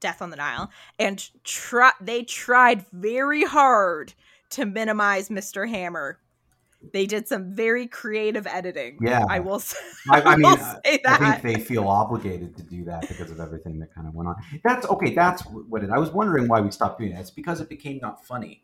[0.00, 4.14] Death on the Nile, and try they tried very hard
[4.50, 5.68] to minimize Mr.
[5.68, 6.18] Hammer.
[6.92, 8.98] They did some very creative editing.
[9.00, 9.24] Yeah.
[9.28, 9.58] I will.
[9.58, 9.76] Say,
[10.10, 13.40] I, I mean, uh, say I think they feel obligated to do that because of
[13.40, 14.36] everything that kind of went on.
[14.62, 15.12] That's okay.
[15.12, 15.90] That's what it.
[15.90, 17.18] I was wondering why we stopped doing it.
[17.18, 18.62] It's because it became not funny.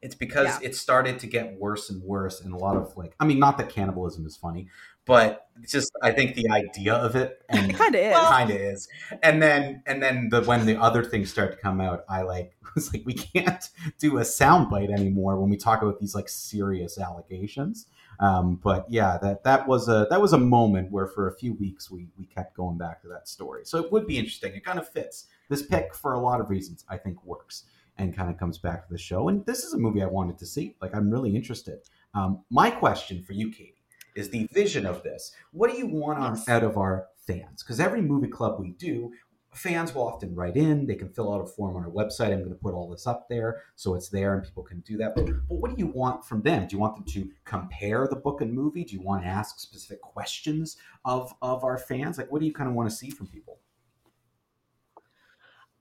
[0.00, 0.68] It's because Yeah.
[0.68, 3.14] it started to get worse and worse, and a lot of like.
[3.20, 4.68] I mean, not that cannibalism is funny,
[5.04, 8.16] but it's just I think the idea of it and it kind of is.
[8.16, 8.88] Kind of is.
[9.22, 12.54] And then and then the when the other things start to come out, I like
[12.74, 16.98] was like we can't do a soundbite anymore when we talk about these like serious
[16.98, 17.86] allegations.
[18.20, 21.54] Um, but yeah, that that was a that was a moment where for a few
[21.54, 23.62] weeks we we kept going back to that story.
[23.64, 24.54] So it would be interesting.
[24.54, 25.26] It kind of fits.
[25.48, 27.64] This pick for a lot of reasons I think works
[27.98, 29.28] and kind of comes back to the show.
[29.28, 30.76] And this is a movie I wanted to see.
[30.80, 31.80] Like I'm really interested.
[32.14, 33.71] Um, my question for you, Katie,
[34.14, 35.32] is the vision of this.
[35.52, 36.48] What do you want on, Yes.
[36.48, 37.62] out of our fans?
[37.62, 39.12] Because every movie club we do,
[39.54, 40.86] fans will often write in.
[40.86, 42.32] They can fill out a form on our website.
[42.32, 44.96] I'm going to put all this up there so it's there and people can do
[44.98, 45.14] that.
[45.14, 46.66] But, but what do you want from them?
[46.66, 48.84] Do you want them to compare the book and movie?
[48.84, 52.16] Do you want to ask specific questions of of our fans?
[52.18, 53.58] Like, what do you kind of want to see from people?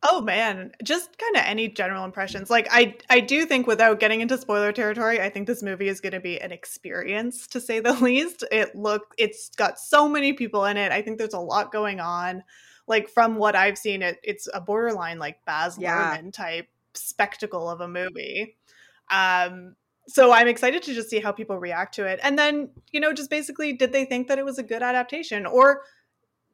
[0.04, 2.49] Oh man, just kind of any general impressions.
[2.49, 6.02] Like I I do think without getting into spoiler territory, I think this movie is
[6.02, 8.43] going to be an experience to say the least.
[8.52, 10.91] It look it's got so many people in it.
[10.91, 12.43] I think there's a lot going on.
[12.88, 16.18] Like from what I've seen it it's a borderline like Baz Yeah.
[16.18, 18.58] Luhrmann type spectacle of a movie.
[19.12, 19.76] Um
[20.08, 22.20] so I'm excited to just see how people react to it.
[22.24, 25.45] And then, you know, just basically did they think that it was a good adaptation
[25.45, 25.84] or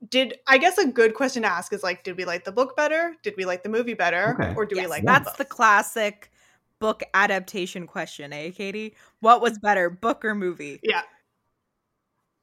[0.10, 2.76] did I guess a good question to ask is like, did we like the book
[2.76, 3.16] better?
[3.24, 4.38] Did we like the movie better?
[4.39, 4.54] Okay.
[4.56, 5.14] Or do we like Yeah.
[5.14, 6.32] them that's the classic
[6.80, 8.95] book adaptation question, eh, Katie?
[9.20, 10.80] What was better, book or movie?
[10.84, 11.02] yeah,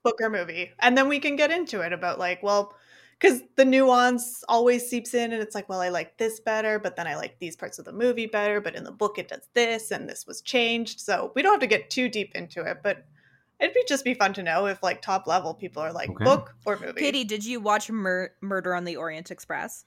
[0.02, 2.74] book or movie, and then we can get into it about like, well,
[3.18, 6.96] because the nuance always seeps in and it's like well i like this better but
[6.96, 9.48] then i like these parts of the movie better but in the book it does
[9.54, 12.78] this and this was changed so we don't have to get too deep into it
[12.82, 13.06] but
[13.60, 16.24] it'd be just be fun to know if like top level people are like Okay.
[16.24, 19.84] book or movie Katie, did you watch Mur- Murder on the Orient Express?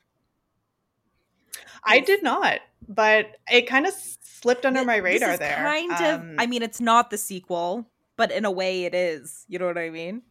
[1.84, 5.55] i did not but it kind of slipped under Th- my this radar is there
[5.55, 6.20] Kind of.
[6.22, 9.45] Um, I mean, it's not the sequel, but in a way, it is.
[9.49, 10.22] You know what I mean?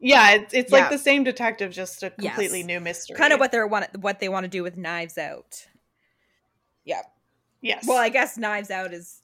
[0.00, 0.78] yeah it's, it's Yeah.
[0.78, 2.34] like the same detective just a Yes.
[2.34, 5.18] completely new mystery Kind of what they're want what they want to do with Knives
[5.18, 5.66] Out.
[6.84, 7.02] Yeah.
[7.60, 9.22] yes Well, I guess Knives Out is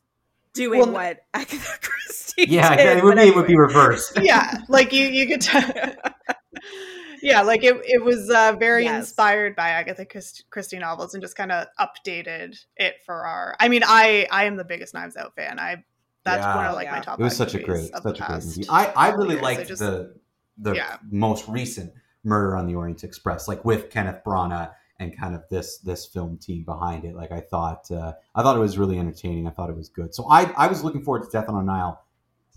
[0.54, 2.98] doing Well, what Agatha Christie Yeah, did.
[2.98, 4.18] it would but be it would be reversed.
[4.22, 5.62] yeah like you you could tell
[7.22, 9.00] yeah like it, it was uh, very Yes.
[9.06, 10.06] inspired by agatha
[10.50, 14.56] christie novels and just kind of updated it for our i mean i i am
[14.56, 15.82] the biggest knives out fan i
[16.24, 16.68] that's one Yeah.
[16.70, 17.02] of like my Yeah.
[17.02, 18.64] top It was five such a great, such a great movie.
[18.70, 19.40] I, I really years.
[19.40, 20.14] I liked just- the
[20.56, 20.96] the Yeah.
[21.10, 21.92] most recent
[22.22, 24.70] Murder on the Orient Express, like with Kenneth Branagh
[25.00, 27.14] and kind of this this film team behind it.
[27.14, 29.46] Like I thought, uh, I thought it was really entertaining.
[29.46, 30.14] I thought it was good.
[30.14, 32.02] So I I was looking forward to Death on a Nile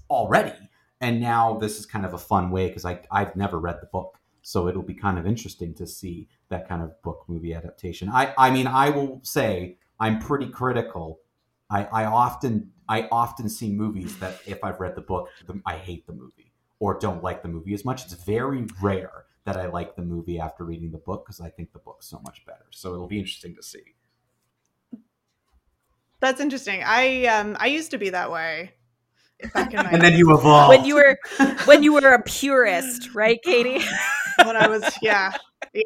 [0.09, 0.53] already,
[1.01, 3.87] and now this is kind of a fun way because I I've never read the
[3.87, 8.09] book, so it'll be kind of interesting to see that kind of book movie adaptation.
[8.09, 11.19] I I mean I will say I'm pretty critical.
[11.69, 15.29] I I often I often see movies that if I've read the book,
[15.65, 18.05] I hate the movie or don't like the movie as much.
[18.05, 21.73] It's very rare that I like the movie after reading the book because I think
[21.73, 22.65] the book's so much better.
[22.71, 23.95] So it'll be interesting to see.
[26.19, 28.71] that's interesting i um i used to be that way
[29.53, 30.69] back in my And then you evolve.
[30.69, 31.17] when you were
[31.65, 33.83] when you were a purist, right, Katie?
[34.43, 35.31] when I was yeah
[35.73, 35.83] yeah.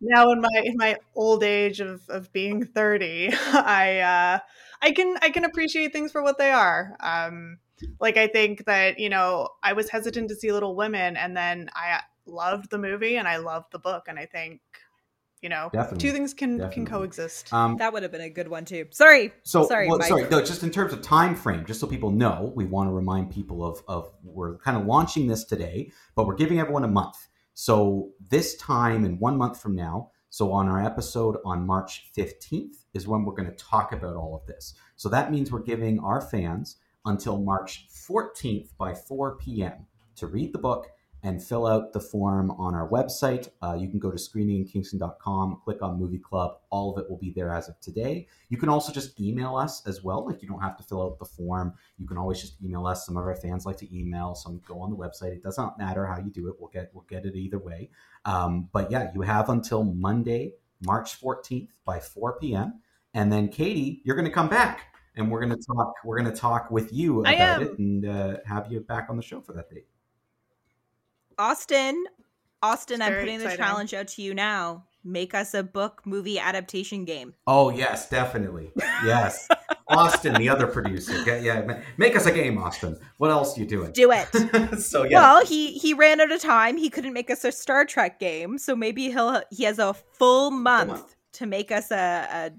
[0.00, 4.38] Now in my in my old age of of being thirty, I uh,
[4.82, 6.96] I can I can appreciate things for what they are.
[7.00, 7.58] Um,
[8.00, 11.70] like I think that you know I was hesitant to see Little Women, and then
[11.74, 14.60] I loved the movie and I loved the book, and I think
[15.40, 15.98] you know Definitely.
[15.98, 16.74] two things can Definitely.
[16.74, 17.52] can coexist.
[17.52, 18.86] um, That would have been a good one too.
[18.90, 19.32] Sorry.
[19.42, 20.28] So sorry, well, sorry.
[20.28, 23.30] No, just in terms of time frame, just so people know, we want to remind
[23.30, 27.16] people of of we're kind of launching this today, but we're giving everyone a month.
[27.54, 32.84] So this time in one month from now, so on our episode on March fifteenth
[32.94, 34.74] is when we're going to talk about all of this.
[34.96, 39.86] So that means we're giving our fans until March fourteenth by four p.m.
[40.16, 40.86] to read the book
[41.24, 43.48] and fill out the form on our website.
[43.62, 46.58] Uh, you can go to screeninginkingston.com, click on Movie Club.
[46.70, 48.26] All of it will be there as of today.
[48.48, 50.26] You can also just email us as well.
[50.26, 51.74] Like you don't have to fill out the form.
[51.98, 53.06] You can always just email us.
[53.06, 54.34] Some of our fans like to email.
[54.34, 55.32] Some go on the website.
[55.32, 56.56] It does not matter how you do it.
[56.58, 57.90] We'll get we'll get it either way.
[58.24, 60.54] Um, but yeah, you have until Monday,
[60.84, 62.80] March 14th by 4 p.m.
[63.14, 65.94] And then Katie, you're going to come back and we're going to talk.
[66.04, 69.22] We're going to talk with you about it and uh, have you back on the
[69.22, 69.86] show for that date.
[71.38, 72.04] Austin,
[72.62, 74.84] Austin, It's I'm very putting the challenge out to you now.
[75.04, 77.34] Make us a book movie adaptation game.
[77.48, 78.70] Oh yes, definitely.
[79.04, 79.48] Yes,
[79.88, 81.24] Austin, the other producer.
[81.24, 82.96] Get, yeah, make us a game, Austin.
[83.18, 83.90] What else you doing?
[83.90, 84.78] Do it.
[84.80, 86.76] so yeah, Well, he he ran out of time.
[86.76, 90.52] He couldn't make us a Star Trek game, so maybe he'll he has a full
[90.52, 91.16] month, month.
[91.32, 92.50] to make us a, a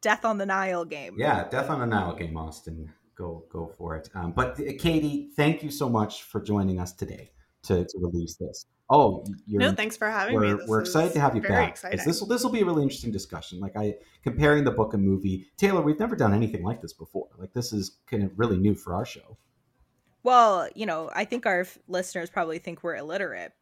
[0.00, 1.16] Death on the Nile game.
[1.18, 2.92] yeah, Death on the Nile game, Austin.
[3.16, 4.08] Go go for it.
[4.14, 7.32] Um, but uh, Katie, thank you so much for joining us today
[7.68, 8.66] to, to release this.
[8.90, 10.46] Oh, you're no, thanks for having me.
[10.48, 11.70] we're, This we're excited to have you back.
[11.70, 12.00] Exciting.
[12.06, 13.60] This will this will be a really interesting discussion.
[13.60, 13.94] Like I
[14.24, 15.46] comparing the book and movie.
[15.56, 17.28] Taylor, we've never done anything like this before.
[17.36, 19.36] Like this is kind of really new for our show.
[20.22, 23.52] Well, you know, I think our f- listeners probably think we're illiterate.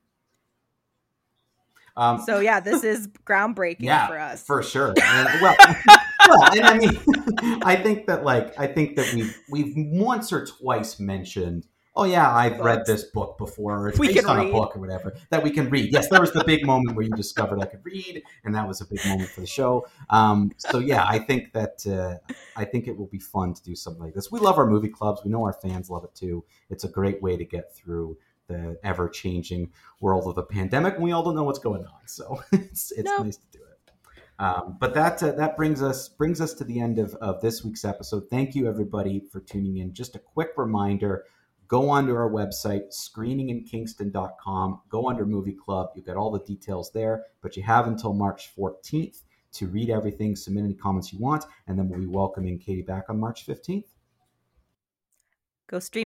[1.96, 4.42] Um, So yeah, this is groundbreaking yeah, for us.
[4.44, 4.94] for sure.
[5.02, 5.56] And, well,
[6.28, 6.98] well, and I mean,
[7.62, 11.66] I think that like I think that we've we've once or twice mentioned.
[11.98, 13.78] Oh yeah, I've read this book before.
[13.78, 15.92] Or it's We based can on a book or whatever that we can read.
[15.92, 18.80] Yes, there was the big moment where you discovered I could read, and that was
[18.82, 19.86] a big moment for the show.
[20.10, 23.74] Um, so yeah, I think that uh, I think it will be fun to do
[23.74, 24.30] something like this.
[24.30, 25.22] We love our movie clubs.
[25.24, 26.44] We know our fans love it too.
[26.68, 28.18] It's a great way to get through
[28.48, 29.70] the ever changing
[30.00, 32.06] world of the pandemic, and we all don't know what's going on.
[32.06, 33.22] So it's it's No.
[33.24, 33.62] nice to do it.
[34.38, 37.64] Um, but that uh, that brings us brings us to the end of, of this
[37.64, 38.24] week's episode.
[38.28, 39.94] Thank you everybody for tuning in.
[39.94, 41.24] Just a quick reminder:
[41.68, 44.80] go onto our website screeninginkingston.com.
[44.88, 45.90] Go under Movie Club.
[45.94, 47.24] You get all the details there.
[47.42, 51.78] But you have until March 14th to read everything, submit any comments you want, and
[51.78, 53.86] then we'll be welcoming Katie back on March 15th.
[55.68, 56.05] Go stream